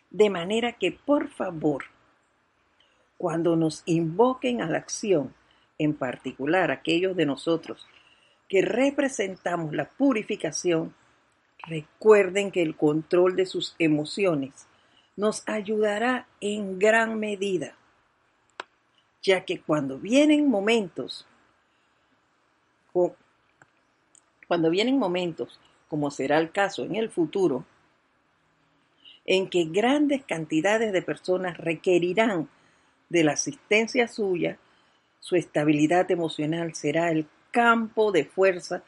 De 0.09 0.29
manera 0.29 0.71
que 0.71 0.93
por 0.93 1.27
favor, 1.27 1.83
cuando 3.17 3.57
nos 3.57 3.83
invoquen 3.85 4.61
a 4.61 4.69
la 4.69 4.77
acción, 4.77 5.33
en 5.77 5.93
particular 5.93 6.71
aquellos 6.71 7.15
de 7.15 7.25
nosotros 7.25 7.85
que 8.47 8.61
representamos 8.61 9.73
la 9.73 9.89
purificación, 9.89 10.95
Recuerden 11.67 12.51
que 12.51 12.61
el 12.61 12.75
control 12.75 13.35
de 13.35 13.45
sus 13.45 13.75
emociones 13.79 14.67
nos 15.17 15.43
ayudará 15.47 16.27
en 16.39 16.79
gran 16.79 17.19
medida, 17.19 17.75
ya 19.21 19.45
que 19.45 19.61
cuando 19.61 19.97
vienen 19.97 20.49
momentos, 20.49 21.25
cuando 24.47 24.69
vienen 24.69 24.97
momentos, 24.97 25.59
como 25.87 26.11
será 26.11 26.37
el 26.39 26.51
caso 26.51 26.83
en 26.83 26.95
el 26.95 27.09
futuro, 27.09 27.65
en 29.25 29.49
que 29.49 29.65
grandes 29.65 30.23
cantidades 30.25 30.91
de 30.91 31.01
personas 31.01 31.57
requerirán 31.57 32.49
de 33.09 33.23
la 33.23 33.33
asistencia 33.33 34.07
suya, 34.07 34.57
su 35.19 35.35
estabilidad 35.35 36.09
emocional 36.09 36.73
será 36.73 37.11
el 37.11 37.27
campo 37.51 38.11
de 38.11 38.25
fuerza 38.25 38.83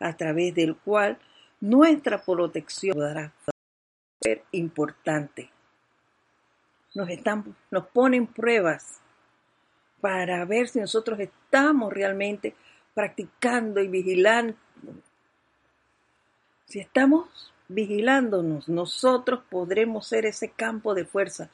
a 0.00 0.16
través 0.16 0.54
del 0.54 0.76
cual 0.76 1.18
nuestra 1.60 2.22
protección 2.22 2.98
dará 2.98 3.32
ser 4.20 4.42
importante. 4.52 5.50
Nos, 6.94 7.08
están, 7.08 7.56
nos 7.70 7.86
ponen 7.86 8.26
pruebas 8.26 9.00
para 10.06 10.44
ver 10.44 10.68
si 10.68 10.78
nosotros 10.78 11.18
estamos 11.18 11.92
realmente 11.92 12.54
practicando 12.94 13.80
y 13.80 13.88
vigilando. 13.88 14.54
Si 16.64 16.78
estamos 16.78 17.52
vigilándonos, 17.66 18.68
nosotros 18.68 19.40
podremos 19.50 20.06
ser 20.06 20.24
ese 20.24 20.50
campo 20.52 20.94
de 20.94 21.06
fuerza. 21.06 21.50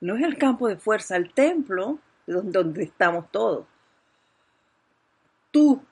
No 0.00 0.16
es 0.16 0.22
el 0.22 0.38
campo 0.38 0.66
de 0.66 0.78
fuerza, 0.78 1.16
el 1.16 1.34
templo 1.34 1.98
donde 2.26 2.84
estamos 2.84 3.30
todos. 3.30 3.66
Tú 5.50 5.82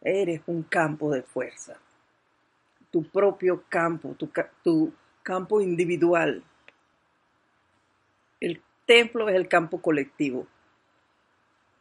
eres 0.00 0.40
un 0.46 0.62
campo 0.62 1.10
de 1.10 1.20
fuerza, 1.20 1.76
tu 2.90 3.02
propio 3.02 3.64
campo, 3.68 4.14
tu, 4.14 4.30
tu 4.64 4.94
campo 5.22 5.60
individual. 5.60 6.42
El 8.40 8.62
templo 8.86 9.28
es 9.28 9.36
el 9.36 9.46
campo 9.46 9.82
colectivo. 9.82 10.46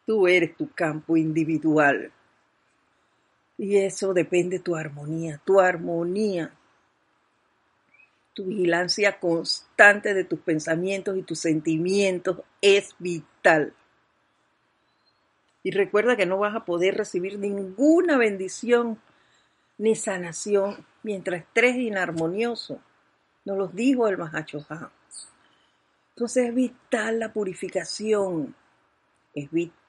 Tú 0.08 0.28
eres 0.28 0.58
tu 0.58 0.72
campo 0.72 1.16
individual. 1.16 2.12
Y 3.60 3.78
eso 3.78 4.16
depende 4.16 4.58
de 4.58 4.64
tu 4.64 4.76
armonía, 4.76 5.40
tu 5.46 5.60
armonía 5.60 6.52
tu 8.38 8.46
vigilancia 8.46 9.20
constante 9.20 10.14
de 10.14 10.24
tus 10.24 10.38
pensamientos 10.38 11.18
y 11.18 11.24
tus 11.24 11.40
sentimientos 11.40 12.42
es 12.62 12.94
vital. 13.00 13.74
Y 15.64 15.72
recuerda 15.72 16.16
que 16.16 16.28
no 16.28 16.38
vas 16.38 16.56
a 16.56 16.64
poder 16.64 16.98
recibir 16.98 17.40
ninguna 17.40 18.16
bendición 18.16 19.02
ni 19.80 19.96
sanación 19.96 20.86
mientras 21.02 21.42
estés 21.42 21.78
inarmonioso. 21.78 22.80
Nos 23.44 23.58
lo 23.58 23.68
dijo 23.70 24.08
el 24.08 24.20
Mahachohan. 24.20 24.92
Entonces 26.10 26.50
es 26.50 26.54
vital 26.54 27.18
la 27.18 27.34
purificación. 27.34 28.54
Es 29.34 29.50
vital 29.50 29.87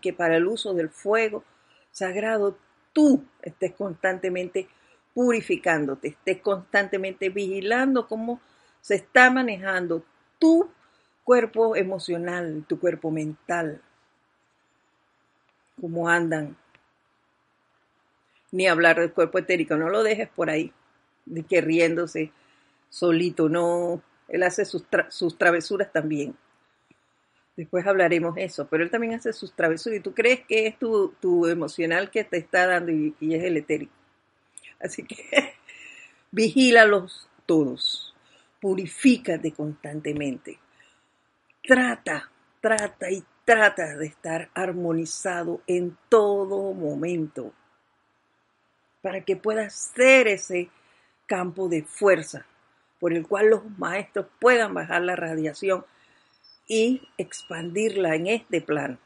que 0.00 0.12
para 0.12 0.36
el 0.36 0.46
uso 0.46 0.72
del 0.72 0.88
fuego 0.88 1.44
sagrado 1.90 2.56
tú 2.92 3.24
estés 3.42 3.74
constantemente 3.74 4.68
purificándote, 5.12 6.08
estés 6.08 6.40
constantemente 6.40 7.28
vigilando 7.28 8.06
cómo 8.06 8.40
se 8.80 8.94
está 8.94 9.30
manejando 9.30 10.02
tu 10.38 10.70
cuerpo 11.24 11.76
emocional, 11.76 12.64
tu 12.66 12.80
cuerpo 12.80 13.10
mental, 13.10 13.82
cómo 15.80 16.08
andan. 16.08 16.56
Ni 18.50 18.66
hablar 18.66 18.98
del 18.98 19.12
cuerpo 19.12 19.38
etérico, 19.38 19.76
no 19.76 19.90
lo 19.90 20.02
dejes 20.02 20.28
por 20.30 20.48
ahí, 20.48 20.72
de 21.26 21.42
que 21.42 21.60
riéndose 21.60 22.32
solito, 22.88 23.50
no, 23.50 24.00
él 24.28 24.42
hace 24.42 24.64
sus, 24.64 24.86
travesuras 25.36 25.92
también. 25.92 26.34
Después 27.58 27.84
hablaremos 27.88 28.36
eso, 28.36 28.68
pero 28.68 28.84
él 28.84 28.90
también 28.90 29.14
hace 29.14 29.32
sus 29.32 29.52
travesuras 29.52 29.98
y 29.98 30.00
tú 30.00 30.14
crees 30.14 30.46
que 30.46 30.68
es 30.68 30.78
tu, 30.78 31.44
emocional 31.48 32.08
que 32.08 32.22
te 32.22 32.36
está 32.36 32.68
dando 32.68 32.92
y 32.92 33.34
es 33.34 33.42
el 33.42 33.56
etérico. 33.56 33.92
Así 34.78 35.02
que 35.02 35.16
vigílalos 36.30 37.28
todos, 37.46 38.14
purifícate 38.60 39.50
constantemente. 39.50 40.60
Trata, 41.66 42.30
trata 42.60 43.10
y 43.10 43.24
trata 43.44 43.96
de 43.96 44.06
estar 44.06 44.50
armonizado 44.54 45.60
en 45.66 45.98
todo 46.08 46.72
momento 46.74 47.52
para 49.02 49.22
que 49.24 49.34
puedas 49.34 49.92
ser 49.96 50.28
ese 50.28 50.70
campo 51.26 51.68
de 51.68 51.82
fuerza 51.82 52.46
por 53.00 53.12
el 53.12 53.26
cual 53.26 53.50
los 53.50 53.78
maestros 53.78 54.26
puedan 54.38 54.74
bajar 54.74 55.02
la 55.02 55.16
radiación 55.16 55.84
y 56.68 57.08
expandirla 57.16 58.14
en 58.14 58.26
este 58.26 58.60
plano, 58.60 58.98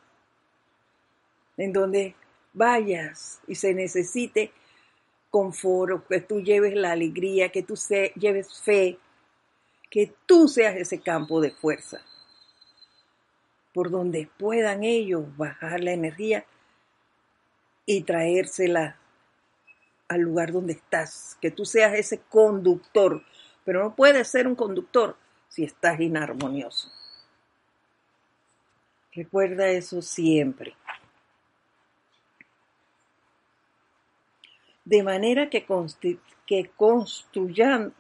en 1.57 1.73
donde 1.73 2.17
vayas 2.53 3.41
y 3.47 3.55
se 3.55 3.73
necesite 3.73 4.53
confort, 5.31 6.07
que 6.09 6.21
tú 6.21 6.43
lleves 6.43 6.75
la 6.75 6.93
alegría, 6.93 7.51
que 7.51 7.63
tú 7.63 7.75
lleves 8.17 8.61
fe, 8.61 8.99
que 9.91 10.13
tú 10.27 10.49
seas 10.49 10.77
ese 10.77 11.01
campo 11.01 11.41
de 11.41 11.53
fuerza, 11.53 12.03
por 13.73 13.91
donde 13.91 14.29
puedan 14.39 14.83
ellos 14.85 15.25
bajar 15.37 15.83
la 15.83 15.93
energía 15.93 16.45
y 17.87 18.03
traérsela 18.03 18.99
al 20.09 20.21
lugar 20.21 20.53
donde 20.53 20.75
estás, 20.75 21.39
que 21.41 21.51
tú 21.51 21.65
seas 21.65 21.95
ese 21.95 22.19
conductor, 22.29 23.23
pero 23.65 23.83
no 23.83 23.95
puedes 23.95 24.29
ser 24.29 24.47
un 24.47 24.55
conductor 24.55 25.17
si 25.49 25.65
estás 25.65 26.01
inarmonioso. 26.01 26.91
Recuerda 29.15 29.69
eso 29.69 30.01
siempre. 30.03 30.75
de 34.85 35.03
manera 35.03 35.49
que, 35.49 35.65
construyan, 36.77 37.95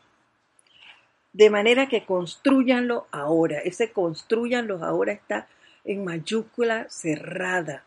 de 1.32 1.50
manera 1.50 1.88
que 1.88 2.04
construyanlo 2.04 3.06
ahora. 3.10 3.60
Ese 3.60 3.92
construyanlo 3.92 4.84
ahora 4.84 5.12
está 5.12 5.48
en 5.84 6.04
mayúscula 6.04 6.86
cerrada. 6.88 7.84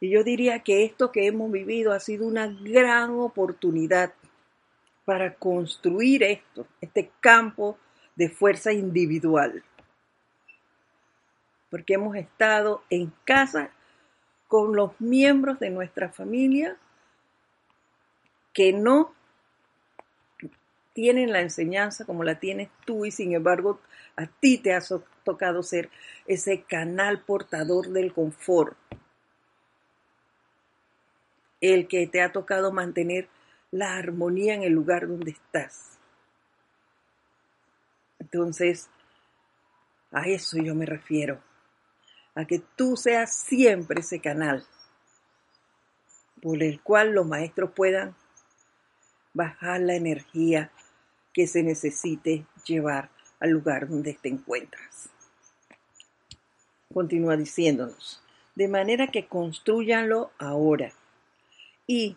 Y 0.00 0.10
yo 0.10 0.24
diría 0.24 0.60
que 0.60 0.84
esto 0.84 1.12
que 1.12 1.26
hemos 1.26 1.52
vivido 1.52 1.92
ha 1.92 2.00
sido 2.00 2.26
una 2.26 2.48
gran 2.48 3.10
oportunidad 3.20 4.12
para 5.04 5.34
construir 5.34 6.22
esto, 6.22 6.66
este 6.80 7.10
campo 7.20 7.78
de 8.16 8.28
fuerza 8.28 8.72
individual. 8.72 9.62
Porque 11.72 11.94
hemos 11.94 12.16
estado 12.16 12.84
en 12.90 13.10
casa 13.24 13.70
con 14.46 14.76
los 14.76 14.92
miembros 15.00 15.58
de 15.58 15.70
nuestra 15.70 16.10
familia 16.10 16.76
que 18.52 18.74
no 18.74 19.14
tienen 20.92 21.32
la 21.32 21.40
enseñanza 21.40 22.04
como 22.04 22.24
la 22.24 22.38
tienes 22.38 22.68
tú 22.84 23.06
y 23.06 23.10
sin 23.10 23.32
embargo 23.32 23.80
a 24.16 24.26
ti 24.26 24.58
te 24.58 24.74
ha 24.74 24.80
tocado 25.24 25.62
ser 25.62 25.88
ese 26.26 26.64
canal 26.64 27.22
portador 27.22 27.88
del 27.88 28.12
confort, 28.12 28.76
el 31.62 31.88
que 31.88 32.06
te 32.06 32.20
ha 32.20 32.32
tocado 32.32 32.70
mantener 32.70 33.28
la 33.70 33.96
armonía 33.96 34.52
en 34.52 34.64
el 34.64 34.74
lugar 34.74 35.08
donde 35.08 35.30
estás. 35.30 35.98
Entonces, 38.18 38.90
a 40.10 40.28
eso 40.28 40.58
yo 40.58 40.74
me 40.74 40.84
refiero, 40.84 41.40
a 42.34 42.44
que 42.44 42.60
tú 42.76 42.96
seas 42.96 43.34
siempre 43.34 44.00
ese 44.00 44.20
canal 44.20 44.66
por 46.40 46.62
el 46.62 46.80
cual 46.80 47.12
los 47.12 47.26
maestros 47.26 47.70
puedan 47.74 48.16
bajar 49.32 49.80
la 49.80 49.94
energía 49.94 50.72
que 51.32 51.46
se 51.46 51.62
necesite 51.62 52.46
llevar 52.64 53.10
al 53.40 53.50
lugar 53.50 53.88
donde 53.88 54.14
te 54.14 54.28
encuentras. 54.28 55.08
Continúa 56.92 57.36
diciéndonos, 57.36 58.22
de 58.54 58.68
manera 58.68 59.06
que 59.06 59.26
construyanlo 59.26 60.30
ahora 60.38 60.92
y 61.86 62.16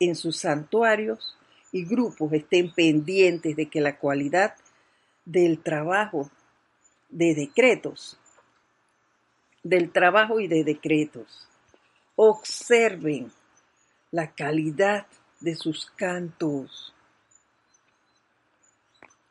en 0.00 0.16
sus 0.16 0.38
santuarios 0.38 1.38
y 1.72 1.84
grupos 1.84 2.32
estén 2.32 2.72
pendientes 2.72 3.54
de 3.54 3.66
que 3.66 3.80
la 3.80 3.98
cualidad 3.98 4.54
del 5.24 5.62
trabajo 5.62 6.30
de 7.08 7.34
decretos, 7.34 8.18
del 9.62 9.92
trabajo 9.92 10.40
y 10.40 10.48
de 10.48 10.64
decretos, 10.64 11.48
observen 12.16 13.30
la 14.10 14.32
calidad 14.32 15.06
de 15.40 15.54
sus 15.54 15.90
cantos. 15.90 16.94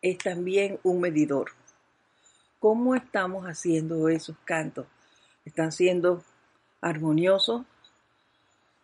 Es 0.02 0.18
también 0.18 0.80
un 0.84 1.02
medidor. 1.02 1.52
¿Cómo 2.60 2.96
estamos 2.96 3.46
haciendo 3.46 4.10
esos 4.10 4.38
cantos? 4.46 4.88
¿Están 5.46 5.72
siendo 5.72 6.24
armoniosos 6.82 7.66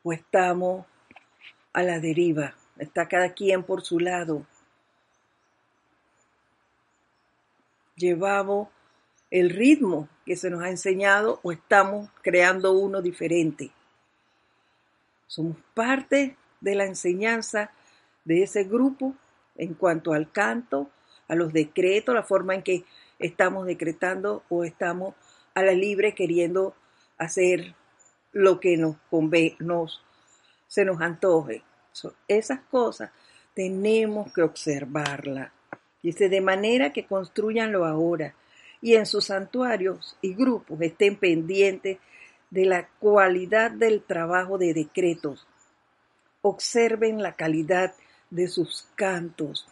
o 0.04 0.14
estamos 0.14 0.86
a 1.74 1.84
la 1.84 2.00
deriva, 2.00 2.56
está 2.78 3.08
cada 3.08 3.34
quien 3.34 3.64
por 3.64 3.82
su 3.82 4.00
lado. 4.00 4.46
Llevamos 7.96 8.70
el 9.32 9.50
ritmo 9.50 10.08
que 10.26 10.36
se 10.36 10.50
nos 10.50 10.64
ha 10.64 10.70
enseñado 10.70 11.40
o 11.44 11.52
estamos 11.52 12.10
creando 12.22 12.74
uno 12.74 13.02
diferente. 13.02 13.72
Somos 15.28 15.58
parte 15.74 16.38
de 16.62 16.76
la 16.76 16.86
enseñanza 16.86 17.72
de 18.24 18.44
ese 18.44 18.64
grupo 18.64 19.14
en 19.56 19.74
cuanto 19.74 20.14
al 20.14 20.32
canto, 20.32 20.90
a 21.28 21.36
los 21.36 21.54
decretos, 21.54 22.14
la 22.14 22.24
forma 22.24 22.56
en 22.56 22.64
que 22.64 22.86
estamos 23.20 23.66
decretando 23.66 24.44
o 24.50 24.64
estamos 24.64 25.16
a 25.54 25.64
la 25.64 25.72
libre 25.72 26.14
queriendo 26.14 26.76
hacer 27.18 27.76
lo 28.32 28.60
que 28.60 28.78
nos 28.78 28.98
nos, 29.60 30.04
se 30.68 30.86
nos 30.86 31.02
antoje. 31.02 31.64
esas 32.28 32.60
cosas 32.70 33.12
tenemos 33.54 34.34
que 34.34 34.42
observarlas. 34.42 35.52
Dice, 36.04 36.30
de 36.30 36.42
manera 36.42 36.94
que 36.94 37.06
construyanlo 37.08 37.86
ahora 37.86 38.36
y 38.82 38.96
en 38.96 39.06
sus 39.06 39.26
santuarios 39.26 40.18
y 40.22 40.34
grupos 40.34 40.80
estén 40.82 41.16
pendientes 41.16 41.98
de 42.50 42.66
la 42.66 42.88
cualidad 43.00 43.72
del 43.72 44.02
trabajo 44.04 44.58
de 44.58 44.74
decretos. 44.74 45.46
Observen 46.42 47.22
la 47.22 47.36
calidad 47.36 47.94
de 48.30 48.48
sus 48.48 48.88
cantos. 48.96 49.68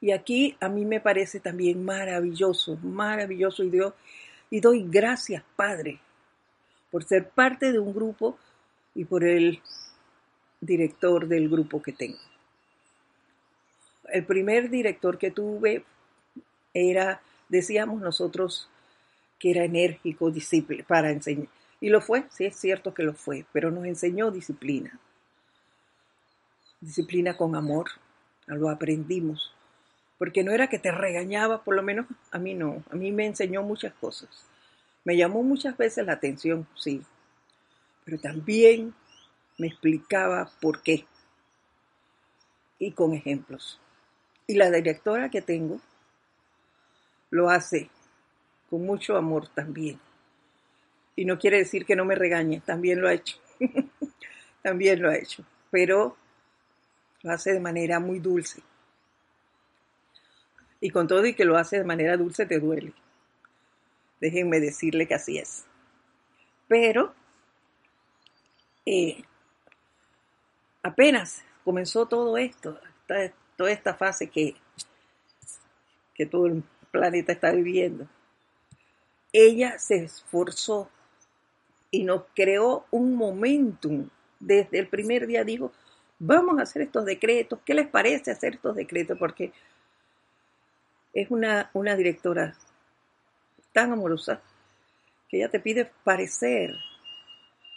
Y 0.00 0.12
aquí 0.12 0.56
a 0.60 0.68
mí 0.68 0.84
me 0.84 1.00
parece 1.00 1.40
también 1.40 1.84
maravilloso, 1.84 2.76
maravilloso 2.82 3.64
y 3.64 3.70
Dios 3.70 3.94
y 4.50 4.60
doy 4.60 4.86
gracias, 4.88 5.42
Padre, 5.56 5.98
por 6.90 7.04
ser 7.04 7.28
parte 7.30 7.72
de 7.72 7.78
un 7.78 7.92
grupo 7.92 8.38
y 8.94 9.04
por 9.04 9.24
el 9.24 9.60
director 10.60 11.26
del 11.26 11.48
grupo 11.48 11.82
que 11.82 11.92
tengo. 11.92 12.18
El 14.12 14.24
primer 14.26 14.70
director 14.70 15.18
que 15.18 15.30
tuve 15.30 15.84
era, 16.74 17.22
decíamos 17.48 18.00
nosotros, 18.00 18.68
que 19.38 19.52
era 19.52 19.64
enérgico 19.64 20.32
para 20.86 21.10
enseñar. 21.10 21.48
Y 21.80 21.88
lo 21.88 22.00
fue, 22.00 22.24
sí 22.30 22.44
es 22.44 22.56
cierto 22.56 22.94
que 22.94 23.02
lo 23.02 23.14
fue, 23.14 23.46
pero 23.52 23.70
nos 23.70 23.84
enseñó 23.84 24.30
disciplina. 24.30 24.98
Disciplina 26.80 27.36
con 27.36 27.56
amor, 27.56 27.86
lo 28.46 28.68
aprendimos. 28.68 29.54
Porque 30.18 30.44
no 30.44 30.52
era 30.52 30.68
que 30.68 30.78
te 30.78 30.90
regañaba, 30.92 31.62
por 31.62 31.74
lo 31.74 31.82
menos 31.82 32.06
a 32.30 32.38
mí 32.38 32.54
no, 32.54 32.82
a 32.90 32.96
mí 32.96 33.12
me 33.12 33.26
enseñó 33.26 33.62
muchas 33.62 33.92
cosas. 33.94 34.28
Me 35.04 35.16
llamó 35.16 35.42
muchas 35.42 35.76
veces 35.76 36.06
la 36.06 36.14
atención, 36.14 36.66
sí, 36.76 37.02
pero 38.04 38.18
también 38.18 38.94
me 39.58 39.66
explicaba 39.66 40.50
por 40.60 40.82
qué 40.82 41.06
y 42.78 42.92
con 42.92 43.14
ejemplos. 43.14 43.80
Y 44.46 44.54
la 44.54 44.70
directora 44.70 45.30
que 45.30 45.42
tengo 45.42 45.80
lo 47.34 47.50
hace 47.50 47.90
con 48.70 48.86
mucho 48.86 49.16
amor 49.16 49.48
también. 49.48 49.98
Y 51.16 51.24
no 51.24 51.36
quiere 51.36 51.58
decir 51.58 51.84
que 51.84 51.96
no 51.96 52.04
me 52.04 52.14
regañe, 52.14 52.60
también 52.60 53.00
lo 53.00 53.08
ha 53.08 53.14
hecho. 53.14 53.38
también 54.62 55.02
lo 55.02 55.10
ha 55.10 55.16
hecho, 55.16 55.44
pero 55.68 56.16
lo 57.22 57.32
hace 57.32 57.52
de 57.52 57.58
manera 57.58 57.98
muy 57.98 58.20
dulce. 58.20 58.62
Y 60.80 60.90
con 60.90 61.08
todo 61.08 61.26
y 61.26 61.34
que 61.34 61.44
lo 61.44 61.56
hace 61.56 61.78
de 61.78 61.84
manera 61.84 62.16
dulce 62.16 62.46
te 62.46 62.60
duele. 62.60 62.94
Déjenme 64.20 64.60
decirle 64.60 65.08
que 65.08 65.14
así 65.14 65.38
es. 65.38 65.64
Pero 66.68 67.14
eh, 68.86 69.24
apenas 70.84 71.42
comenzó 71.64 72.06
todo 72.06 72.38
esto, 72.38 72.78
toda 73.56 73.72
esta 73.72 73.94
fase 73.94 74.30
que, 74.30 74.54
que 76.14 76.26
todo 76.26 76.46
el 76.46 76.62
planeta 76.94 77.32
está 77.32 77.50
viviendo, 77.50 78.06
ella 79.32 79.78
se 79.80 79.96
esforzó 79.96 80.88
y 81.90 82.04
nos 82.04 82.22
creó 82.34 82.86
un 82.92 83.16
momentum. 83.16 84.08
Desde 84.38 84.78
el 84.78 84.88
primer 84.88 85.26
día 85.26 85.42
dijo, 85.42 85.72
vamos 86.20 86.58
a 86.58 86.62
hacer 86.62 86.82
estos 86.82 87.04
decretos, 87.04 87.58
¿qué 87.64 87.74
les 87.74 87.88
parece 87.88 88.30
hacer 88.30 88.54
estos 88.54 88.76
decretos? 88.76 89.18
Porque 89.18 89.52
es 91.12 91.30
una, 91.30 91.68
una 91.72 91.96
directora 91.96 92.54
tan 93.72 93.92
amorosa 93.92 94.40
que 95.28 95.38
ella 95.38 95.50
te 95.50 95.58
pide 95.58 95.90
parecer. 96.04 96.76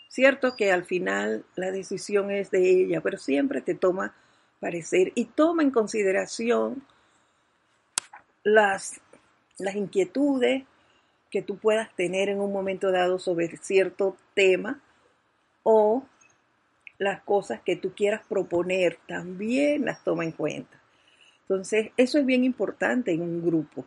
Cierto 0.10 0.56
que 0.56 0.72
al 0.72 0.86
final 0.86 1.44
la 1.56 1.72
decisión 1.72 2.30
es 2.30 2.52
de 2.52 2.70
ella, 2.70 3.02
pero 3.02 3.18
siempre 3.18 3.62
te 3.62 3.74
toma 3.74 4.14
parecer 4.60 5.12
y 5.16 5.26
toma 5.26 5.64
en 5.64 5.72
consideración 5.72 6.84
las, 8.48 9.02
las 9.60 9.76
inquietudes, 9.76 10.64
que 11.30 11.42
tú 11.42 11.58
puedas 11.58 11.94
tener 11.96 12.30
en 12.30 12.40
un 12.40 12.54
momento 12.54 12.92
dado 12.92 13.20
sobre 13.20 13.56
cierto 13.58 14.16
tema 14.34 14.82
o 15.64 16.04
las 16.98 17.22
cosas 17.24 17.62
que 17.62 17.76
tú 17.76 17.94
quieras 17.94 18.22
proponer 18.28 18.98
también 19.08 19.86
las 19.86 20.04
toma 20.04 20.24
en 20.24 20.32
cuenta. 20.32 20.82
Entonces, 21.42 21.92
eso 21.98 22.18
es 22.18 22.26
bien 22.26 22.44
importante 22.44 23.12
en 23.12 23.22
un 23.22 23.46
grupo, 23.46 23.86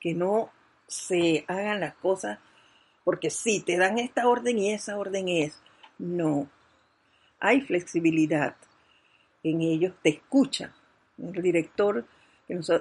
que 0.00 0.14
no 0.14 0.50
se 0.86 1.44
hagan 1.48 1.80
las 1.80 1.94
cosas 1.96 2.38
porque 3.04 3.30
sí, 3.30 3.60
te 3.60 3.76
dan 3.76 3.98
esta 3.98 4.26
orden 4.26 4.58
y 4.58 4.72
esa 4.72 4.98
orden 4.98 5.28
es. 5.28 5.62
No, 5.98 6.48
hay 7.38 7.60
flexibilidad 7.60 8.56
en 9.44 9.60
ellos, 9.60 9.94
te 10.02 10.08
escucha. 10.08 10.74
El 11.16 11.40
director, 11.40 12.04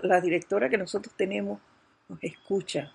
la 0.01 0.21
directora 0.21 0.69
que 0.69 0.79
nosotros 0.79 1.13
tenemos 1.15 1.59
nos 2.07 2.23
escucha, 2.23 2.91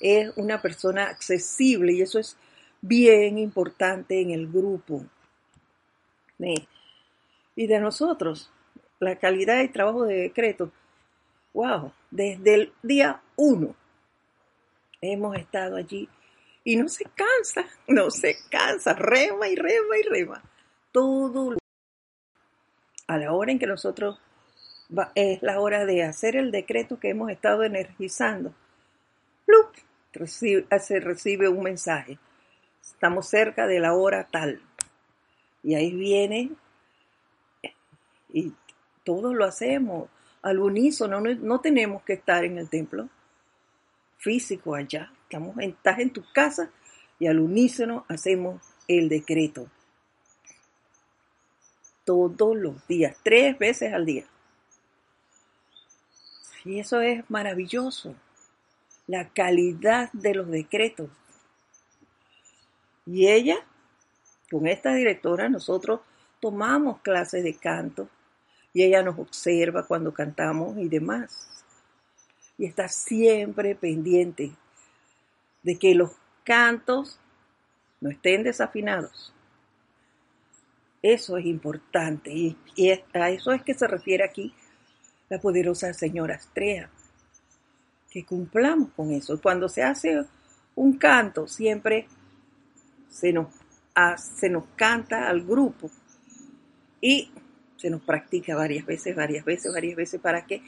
es 0.00 0.36
una 0.36 0.60
persona 0.60 1.04
accesible 1.04 1.92
y 1.92 2.02
eso 2.02 2.18
es 2.18 2.36
bien 2.80 3.38
importante 3.38 4.20
en 4.20 4.30
el 4.30 4.48
grupo. 4.48 5.04
Y 7.54 7.66
de 7.66 7.80
nosotros, 7.80 8.50
la 9.00 9.16
calidad 9.16 9.56
de 9.56 9.68
trabajo 9.68 10.04
de 10.04 10.16
decreto, 10.16 10.70
wow, 11.54 11.92
desde 12.10 12.54
el 12.54 12.72
día 12.82 13.22
uno 13.36 13.74
hemos 15.00 15.36
estado 15.36 15.76
allí 15.76 16.08
y 16.64 16.76
no 16.76 16.88
se 16.88 17.04
cansa, 17.04 17.66
no 17.88 18.10
se 18.10 18.36
cansa, 18.50 18.92
rema 18.94 19.48
y 19.48 19.56
rema 19.56 19.98
y 19.98 20.08
rema. 20.08 20.42
Todo 20.92 21.56
a 23.06 23.18
la 23.18 23.32
hora 23.32 23.52
en 23.52 23.58
que 23.58 23.66
nosotros 23.66 24.18
es 25.14 25.42
la 25.42 25.60
hora 25.60 25.84
de 25.84 26.02
hacer 26.04 26.36
el 26.36 26.50
decreto 26.50 26.98
que 26.98 27.10
hemos 27.10 27.30
estado 27.30 27.62
energizando. 27.64 28.54
Recibe, 30.16 30.66
se 30.80 31.00
recibe 31.00 31.48
un 31.48 31.62
mensaje. 31.62 32.18
Estamos 32.80 33.28
cerca 33.28 33.66
de 33.66 33.80
la 33.80 33.94
hora 33.94 34.26
tal. 34.30 34.62
Y 35.62 35.74
ahí 35.74 35.92
viene 35.92 36.52
y 38.32 38.52
todos 39.04 39.34
lo 39.34 39.44
hacemos 39.44 40.08
al 40.42 40.58
unísono. 40.58 41.20
No, 41.20 41.34
no 41.34 41.60
tenemos 41.60 42.02
que 42.02 42.14
estar 42.14 42.44
en 42.44 42.58
el 42.58 42.68
templo 42.68 43.08
físico 44.18 44.74
allá. 44.74 45.12
Estamos, 45.22 45.56
estás 45.58 45.98
en 45.98 46.10
tu 46.10 46.24
casa 46.32 46.70
y 47.18 47.26
al 47.26 47.40
unísono 47.40 48.04
hacemos 48.08 48.62
el 48.88 49.08
decreto. 49.08 49.68
Todos 52.04 52.56
los 52.56 52.86
días, 52.86 53.16
tres 53.22 53.58
veces 53.58 53.92
al 53.92 54.06
día. 54.06 54.24
Y 56.66 56.80
eso 56.80 57.00
es 57.00 57.22
maravilloso 57.30 58.16
la 59.06 59.28
calidad 59.28 60.10
de 60.12 60.34
los 60.34 60.48
decretos. 60.48 61.08
Y 63.06 63.28
ella, 63.28 63.58
con 64.50 64.66
esta 64.66 64.92
directora, 64.92 65.48
nosotros 65.48 66.00
tomamos 66.40 67.00
clases 67.02 67.44
de 67.44 67.54
canto 67.54 68.08
y 68.72 68.82
ella 68.82 69.04
nos 69.04 69.16
observa 69.16 69.86
cuando 69.86 70.12
cantamos 70.12 70.76
y 70.78 70.88
demás. 70.88 71.64
Y 72.58 72.66
está 72.66 72.88
siempre 72.88 73.76
pendiente 73.76 74.50
de 75.62 75.78
que 75.78 75.94
los 75.94 76.10
cantos 76.42 77.20
no 78.00 78.10
estén 78.10 78.42
desafinados. 78.42 79.32
Eso 81.00 81.36
es 81.36 81.46
importante 81.46 82.32
y, 82.32 82.56
a 83.14 83.30
eso 83.30 83.52
es 83.52 83.62
que 83.62 83.74
se 83.74 83.86
refiere 83.86 84.24
aquí 84.24 84.52
la 85.28 85.40
poderosa 85.40 85.92
señora 85.92 86.36
Astrea 86.36 86.90
que 88.10 88.24
cumplamos 88.24 88.90
con 88.96 89.12
eso. 89.12 89.38
Cuando 89.40 89.68
se 89.68 89.82
hace 89.82 90.24
un 90.74 90.96
canto, 90.96 91.46
siempre 91.46 92.06
se 93.08 93.32
nos, 93.32 93.48
se 94.38 94.48
nos 94.48 94.64
canta 94.74 95.28
al 95.28 95.42
grupo 95.44 95.90
y 97.00 97.30
se 97.76 97.90
nos 97.90 98.00
practica 98.02 98.56
varias 98.56 98.86
veces, 98.86 99.14
varias 99.14 99.44
veces, 99.44 99.72
varias 99.72 99.96
veces, 99.96 100.20
¿para 100.20 100.46
que 100.46 100.62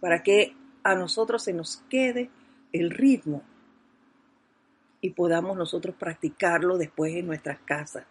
Para 0.00 0.22
que 0.24 0.56
a 0.82 0.96
nosotros 0.96 1.44
se 1.44 1.52
nos 1.52 1.76
quede 1.88 2.30
el 2.72 2.90
ritmo 2.90 3.44
y 5.00 5.10
podamos 5.10 5.56
nosotros 5.56 5.94
practicarlo 5.96 6.78
después 6.78 7.14
en 7.14 7.26
nuestras 7.26 7.60
casas. 7.60 8.06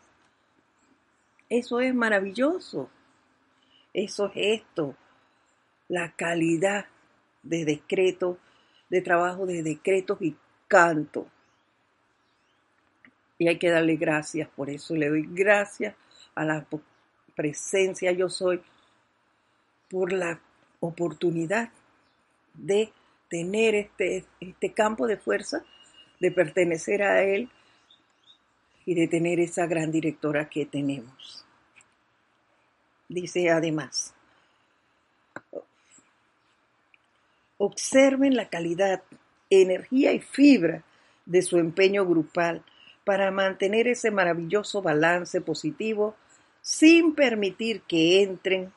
Eso 1.50 1.82
es 1.82 1.94
maravilloso. 1.94 2.90
Eso 3.94 4.32
es 4.34 4.62
esto, 4.62 4.96
la 5.92 6.14
calidad 6.14 6.86
de 7.44 7.66
decreto, 7.66 8.38
de 8.90 9.02
trabajo 9.02 9.46
de 9.46 9.62
decretos 9.62 10.22
y 10.22 10.38
canto. 10.70 11.28
Y 13.38 13.50
hay 13.50 13.60
que 13.60 13.70
darle 13.70 13.98
gracias 13.98 14.48
por 14.48 14.70
eso. 14.70 14.96
Le 14.96 15.10
doy 15.10 15.28
gracias 15.30 15.94
a 16.34 16.46
la 16.46 16.66
presencia 17.36 18.14
yo 18.14 18.30
soy 18.30 18.62
por 19.90 20.14
la 20.14 20.40
oportunidad 20.80 21.72
de 22.54 22.94
tener 23.30 23.76
este, 23.76 24.24
este 24.40 24.72
campo 24.72 25.08
de 25.08 25.18
fuerza, 25.18 25.66
de 26.22 26.32
pertenecer 26.32 27.04
a 27.04 27.22
él 27.22 27.50
y 28.86 28.96
de 28.96 29.10
tener 29.10 29.42
esa 29.42 29.66
gran 29.66 29.92
directora 29.92 30.48
que 30.48 30.66
tenemos. 30.66 31.46
Dice 33.10 33.50
además, 33.50 34.14
observen 37.64 38.36
la 38.36 38.50
calidad, 38.50 39.04
energía 39.52 40.14
y 40.14 40.20
fibra 40.20 40.84
de 41.28 41.44
su 41.44 41.60
empeño 41.60 42.08
grupal 42.08 42.64
para 43.06 43.30
mantener 43.30 43.88
ese 43.88 44.10
maravilloso 44.10 44.82
balance 44.82 45.42
positivo 45.42 46.16
sin 46.64 47.14
permitir 47.14 47.84
que 47.84 48.24
entren 48.24 48.74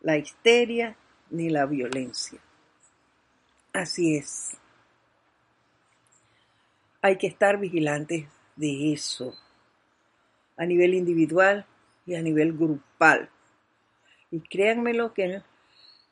la 0.00 0.16
histeria 0.16 0.96
ni 1.30 1.48
la 1.48 1.64
violencia. 1.66 2.40
Así 3.72 4.16
es. 4.16 4.56
Hay 7.00 7.18
que 7.18 7.28
estar 7.28 7.60
vigilantes 7.60 8.26
de 8.56 8.92
eso, 8.92 9.32
a 10.56 10.66
nivel 10.66 10.94
individual 10.94 11.66
y 12.04 12.16
a 12.16 12.22
nivel 12.22 12.52
grupal. 12.54 13.30
Y 14.32 14.40
créanme 14.40 14.92
lo 14.92 15.14
que 15.14 15.40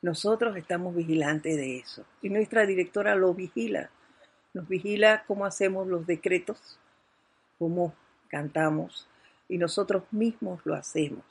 nosotros 0.07 0.55
estamos 0.55 0.95
vigilantes 0.95 1.57
de 1.57 1.79
eso. 1.79 2.05
Y 2.21 2.29
nuestra 2.29 2.65
directora 2.65 3.13
lo 3.15 3.33
vigila. 3.33 3.89
Nos 4.53 4.65
vigila 4.65 5.25
cómo 5.27 5.45
hacemos 5.45 5.85
los 5.85 6.07
decretos, 6.07 6.79
cómo 7.59 7.93
cantamos, 8.29 9.09
y 9.49 9.57
nosotros 9.57 10.03
mismos 10.11 10.61
lo 10.65 10.75
hacemos. 10.75 11.25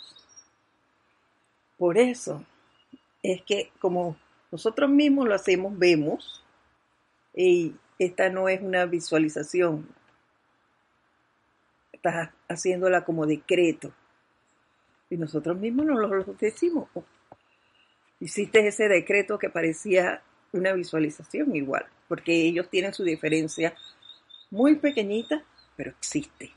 Por 1.78 1.96
eso 1.96 2.44
es 3.22 3.40
que 3.42 3.72
como 3.78 4.14
nosotros 4.52 4.90
mismos 4.90 5.26
lo 5.26 5.34
hacemos, 5.34 5.78
vemos, 5.78 6.44
y 7.34 7.74
esta 7.98 8.28
no 8.28 8.46
es 8.50 8.60
una 8.60 8.84
visualización, 8.84 9.88
estás 11.92 12.28
haciéndola 12.46 13.06
como 13.06 13.24
decreto. 13.24 13.90
Y 15.08 15.16
nosotros 15.16 15.58
mismos 15.58 15.86
nos 15.86 15.98
lo 15.98 16.24
decimos. 16.38 16.88
Hiciste 18.20 18.66
ese 18.66 18.88
decreto 18.88 19.38
que 19.38 19.50
parecía 19.50 20.22
una 20.52 20.72
visualización 20.72 21.54
igual, 21.54 21.86
porque 22.08 22.32
ellos 22.32 22.68
tienen 22.70 22.94
su 22.94 23.04
diferencia 23.04 23.74
muy 24.50 24.76
pequeñita, 24.76 25.42
pero 25.76 25.90
existe. 25.90 26.52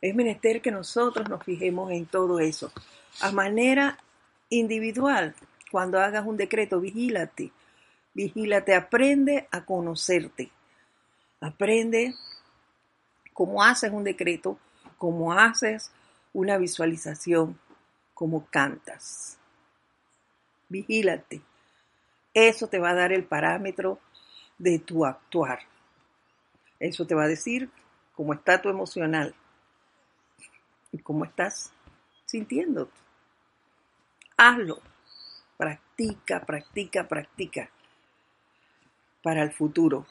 Es 0.00 0.14
menester 0.14 0.62
que 0.62 0.70
nosotros 0.70 1.28
nos 1.28 1.44
fijemos 1.44 1.90
en 1.90 2.06
todo 2.06 2.40
eso. 2.40 2.72
A 3.20 3.32
manera 3.32 3.98
individual, 4.48 5.34
cuando 5.70 5.98
hagas 5.98 6.26
un 6.26 6.36
decreto, 6.36 6.80
vigílate. 6.80 7.50
Vigílate, 8.14 8.74
aprende 8.74 9.48
a 9.50 9.64
conocerte. 9.64 10.50
Aprende 11.40 12.14
cómo 13.32 13.62
haces 13.62 13.90
un 13.90 14.04
decreto, 14.04 14.58
cómo 14.98 15.32
haces 15.32 15.90
una 16.32 16.58
visualización, 16.58 17.58
cómo 18.14 18.46
cantas. 18.50 19.39
Vigílate. 20.70 21.42
Eso 22.32 22.68
te 22.68 22.78
va 22.78 22.90
a 22.90 22.94
dar 22.94 23.12
el 23.12 23.24
parámetro 23.24 23.98
de 24.56 24.78
tu 24.78 25.04
actuar. 25.04 25.58
Eso 26.78 27.06
te 27.06 27.14
va 27.14 27.24
a 27.24 27.28
decir 27.28 27.68
cómo 28.14 28.32
está 28.32 28.62
tu 28.62 28.70
emocional, 28.70 29.34
y 30.92 30.98
cómo 30.98 31.24
estás 31.24 31.72
sintiéndote. 32.26 32.98
Hazlo. 34.36 34.80
Practica, 35.56 36.40
practica, 36.40 37.06
practica 37.06 37.70
para 39.22 39.42
el 39.42 39.52
futuro. 39.52 40.06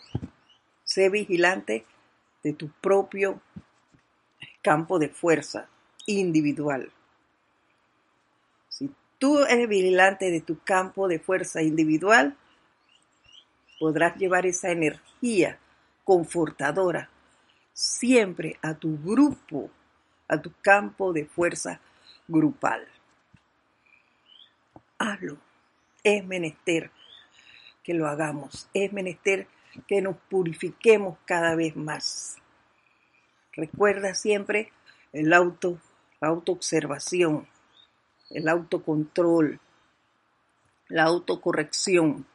Sé 0.84 1.10
vigilante 1.10 1.86
de 2.44 2.54
tu 2.54 2.70
propio 2.70 3.42
campo 4.62 5.00
de 5.00 5.10
fuerza 5.10 5.68
individual. 6.06 6.92
Tú 9.20 9.44
eres 9.44 9.70
vigilante 9.70 10.32
de 10.32 10.42
tu 10.42 10.60
campo 10.64 11.08
de 11.08 11.20
fuerza 11.20 11.62
individual, 11.62 12.36
podrás 13.80 14.18
llevar 14.18 14.46
esa 14.46 14.72
energía 14.72 15.60
confortadora 16.04 17.10
siempre 17.74 18.58
a 18.62 18.74
tu 18.74 18.98
grupo 18.98 19.70
a 20.30 20.42
tu 20.42 20.54
campo 20.62 21.12
de 21.12 21.26
fuerza 21.26 21.82
grupal. 22.28 22.88
Hazlo. 24.98 25.38
Es 26.02 26.24
menester 26.26 26.92
que 27.84 27.94
lo 27.94 28.08
hagamos. 28.08 28.70
Es 28.74 28.94
menester 28.94 29.48
que 29.88 30.02
nos 30.02 30.16
purifiquemos 30.30 31.18
cada 31.26 31.56
vez 31.56 31.76
más. 31.76 32.38
Recuerda 33.54 34.14
siempre 34.14 34.72
el 35.12 35.34
auto, 35.34 35.78
la 36.22 36.30
autoobservación, 36.30 37.48
el 38.30 38.48
autocontrol, 38.48 39.60
la 40.88 41.04
autocorrección. 41.04 42.26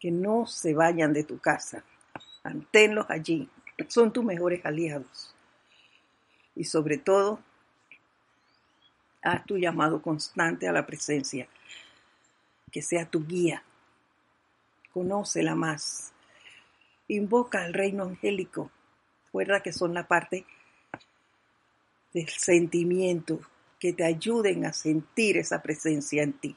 Que 0.00 0.10
no 0.12 0.46
se 0.46 0.74
vayan 0.74 1.12
de 1.12 1.24
tu 1.24 1.38
casa. 1.38 1.82
Manténlos 2.44 3.06
allí. 3.10 3.48
Son 3.88 4.12
tus 4.12 4.24
mejores 4.24 4.64
aliados 4.64 5.34
y 6.58 6.64
sobre 6.64 6.98
todo, 6.98 7.38
haz 9.22 9.46
tu 9.46 9.56
llamado 9.56 10.02
constante 10.02 10.66
a 10.66 10.72
la 10.72 10.84
presencia, 10.84 11.48
que 12.72 12.82
sea 12.82 13.08
tu 13.08 13.24
guía. 13.24 13.62
Conócela 14.92 15.54
más. 15.54 16.12
Invoca 17.06 17.62
al 17.62 17.74
reino 17.74 18.02
angélico. 18.02 18.72
Recuerda 19.26 19.62
que 19.62 19.72
son 19.72 19.94
la 19.94 20.08
parte 20.08 20.46
del 22.12 22.28
sentimiento 22.28 23.38
que 23.78 23.92
te 23.92 24.04
ayuden 24.04 24.66
a 24.66 24.72
sentir 24.72 25.36
esa 25.36 25.62
presencia 25.62 26.22
en 26.22 26.32
ti. 26.32 26.56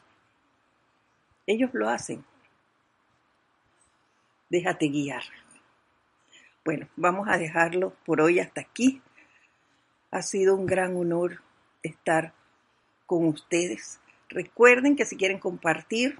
Ellos 1.45 1.69
lo 1.73 1.89
hacen. 1.89 2.23
Déjate 4.49 4.87
guiar. 4.87 5.23
Bueno, 6.63 6.87
vamos 6.95 7.27
a 7.29 7.37
dejarlo 7.37 7.93
por 8.05 8.21
hoy 8.21 8.39
hasta 8.39 8.61
aquí. 8.61 9.01
Ha 10.11 10.21
sido 10.21 10.55
un 10.55 10.65
gran 10.65 10.95
honor 10.95 11.41
estar 11.83 12.33
con 13.05 13.25
ustedes. 13.25 13.99
Recuerden 14.29 14.95
que 14.95 15.05
si 15.05 15.17
quieren 15.17 15.39
compartir 15.39 16.17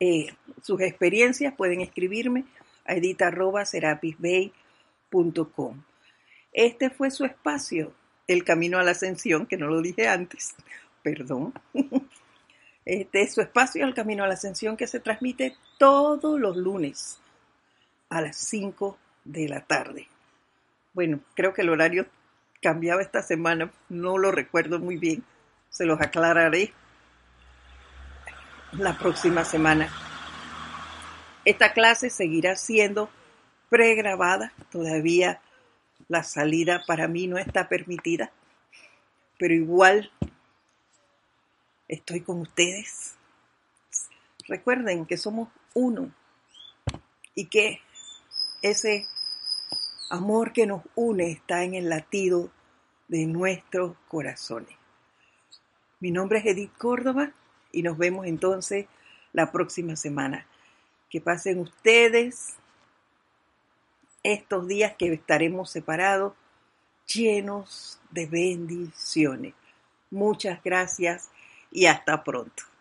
eh, 0.00 0.34
sus 0.62 0.80
experiencias, 0.80 1.54
pueden 1.54 1.80
escribirme 1.80 2.44
a 2.84 2.94
edita.serapisbay.com. 2.94 5.84
Este 6.52 6.90
fue 6.90 7.10
su 7.10 7.24
espacio, 7.24 7.94
El 8.32 8.44
Camino 8.44 8.78
a 8.78 8.82
la 8.82 8.92
Ascensión, 8.92 9.46
que 9.46 9.56
no 9.56 9.66
lo 9.66 9.80
dije 9.80 10.08
antes, 10.08 10.54
perdón. 11.02 11.54
Este 12.84 13.22
es 13.22 13.34
su 13.34 13.40
espacio, 13.40 13.84
El 13.84 13.94
Camino 13.94 14.24
a 14.24 14.26
la 14.26 14.34
Ascensión, 14.34 14.76
que 14.76 14.88
se 14.88 14.98
transmite 14.98 15.56
todos 15.78 16.40
los 16.40 16.56
lunes 16.56 17.20
a 18.08 18.20
las 18.20 18.36
5 18.36 18.98
de 19.24 19.48
la 19.48 19.60
tarde. 19.60 20.08
Bueno, 20.92 21.20
creo 21.34 21.54
que 21.54 21.62
el 21.62 21.68
horario 21.68 22.06
cambiaba 22.60 23.00
esta 23.00 23.22
semana, 23.22 23.70
no 23.88 24.18
lo 24.18 24.32
recuerdo 24.32 24.80
muy 24.80 24.96
bien, 24.96 25.22
se 25.70 25.84
los 25.84 26.00
aclararé 26.00 26.72
la 28.72 28.98
próxima 28.98 29.44
semana. 29.44 29.88
Esta 31.44 31.72
clase 31.72 32.10
seguirá 32.10 32.56
siendo 32.56 33.10
pregrabada, 33.68 34.52
todavía 34.70 35.40
la 36.12 36.22
salida 36.24 36.84
para 36.86 37.08
mí 37.08 37.26
no 37.26 37.38
está 37.38 37.70
permitida, 37.70 38.32
pero 39.38 39.54
igual 39.54 40.12
estoy 41.88 42.20
con 42.20 42.40
ustedes. 42.40 43.14
Recuerden 44.46 45.06
que 45.06 45.16
somos 45.16 45.48
uno 45.72 46.12
y 47.34 47.46
que 47.46 47.80
ese 48.60 49.06
amor 50.10 50.52
que 50.52 50.66
nos 50.66 50.82
une 50.96 51.30
está 51.30 51.64
en 51.64 51.72
el 51.72 51.88
latido 51.88 52.50
de 53.08 53.24
nuestros 53.24 53.96
corazones. 54.08 54.76
Mi 55.98 56.10
nombre 56.10 56.40
es 56.40 56.44
Edith 56.44 56.76
Córdoba 56.76 57.32
y 57.72 57.82
nos 57.82 57.96
vemos 57.96 58.26
entonces 58.26 58.86
la 59.32 59.50
próxima 59.50 59.96
semana. 59.96 60.46
Que 61.08 61.22
pasen 61.22 61.58
ustedes 61.58 62.56
estos 64.22 64.66
días 64.68 64.94
que 64.96 65.12
estaremos 65.12 65.70
separados 65.70 66.34
llenos 67.06 68.00
de 68.10 68.26
bendiciones. 68.26 69.54
Muchas 70.10 70.62
gracias 70.62 71.30
y 71.70 71.86
hasta 71.86 72.22
pronto. 72.22 72.71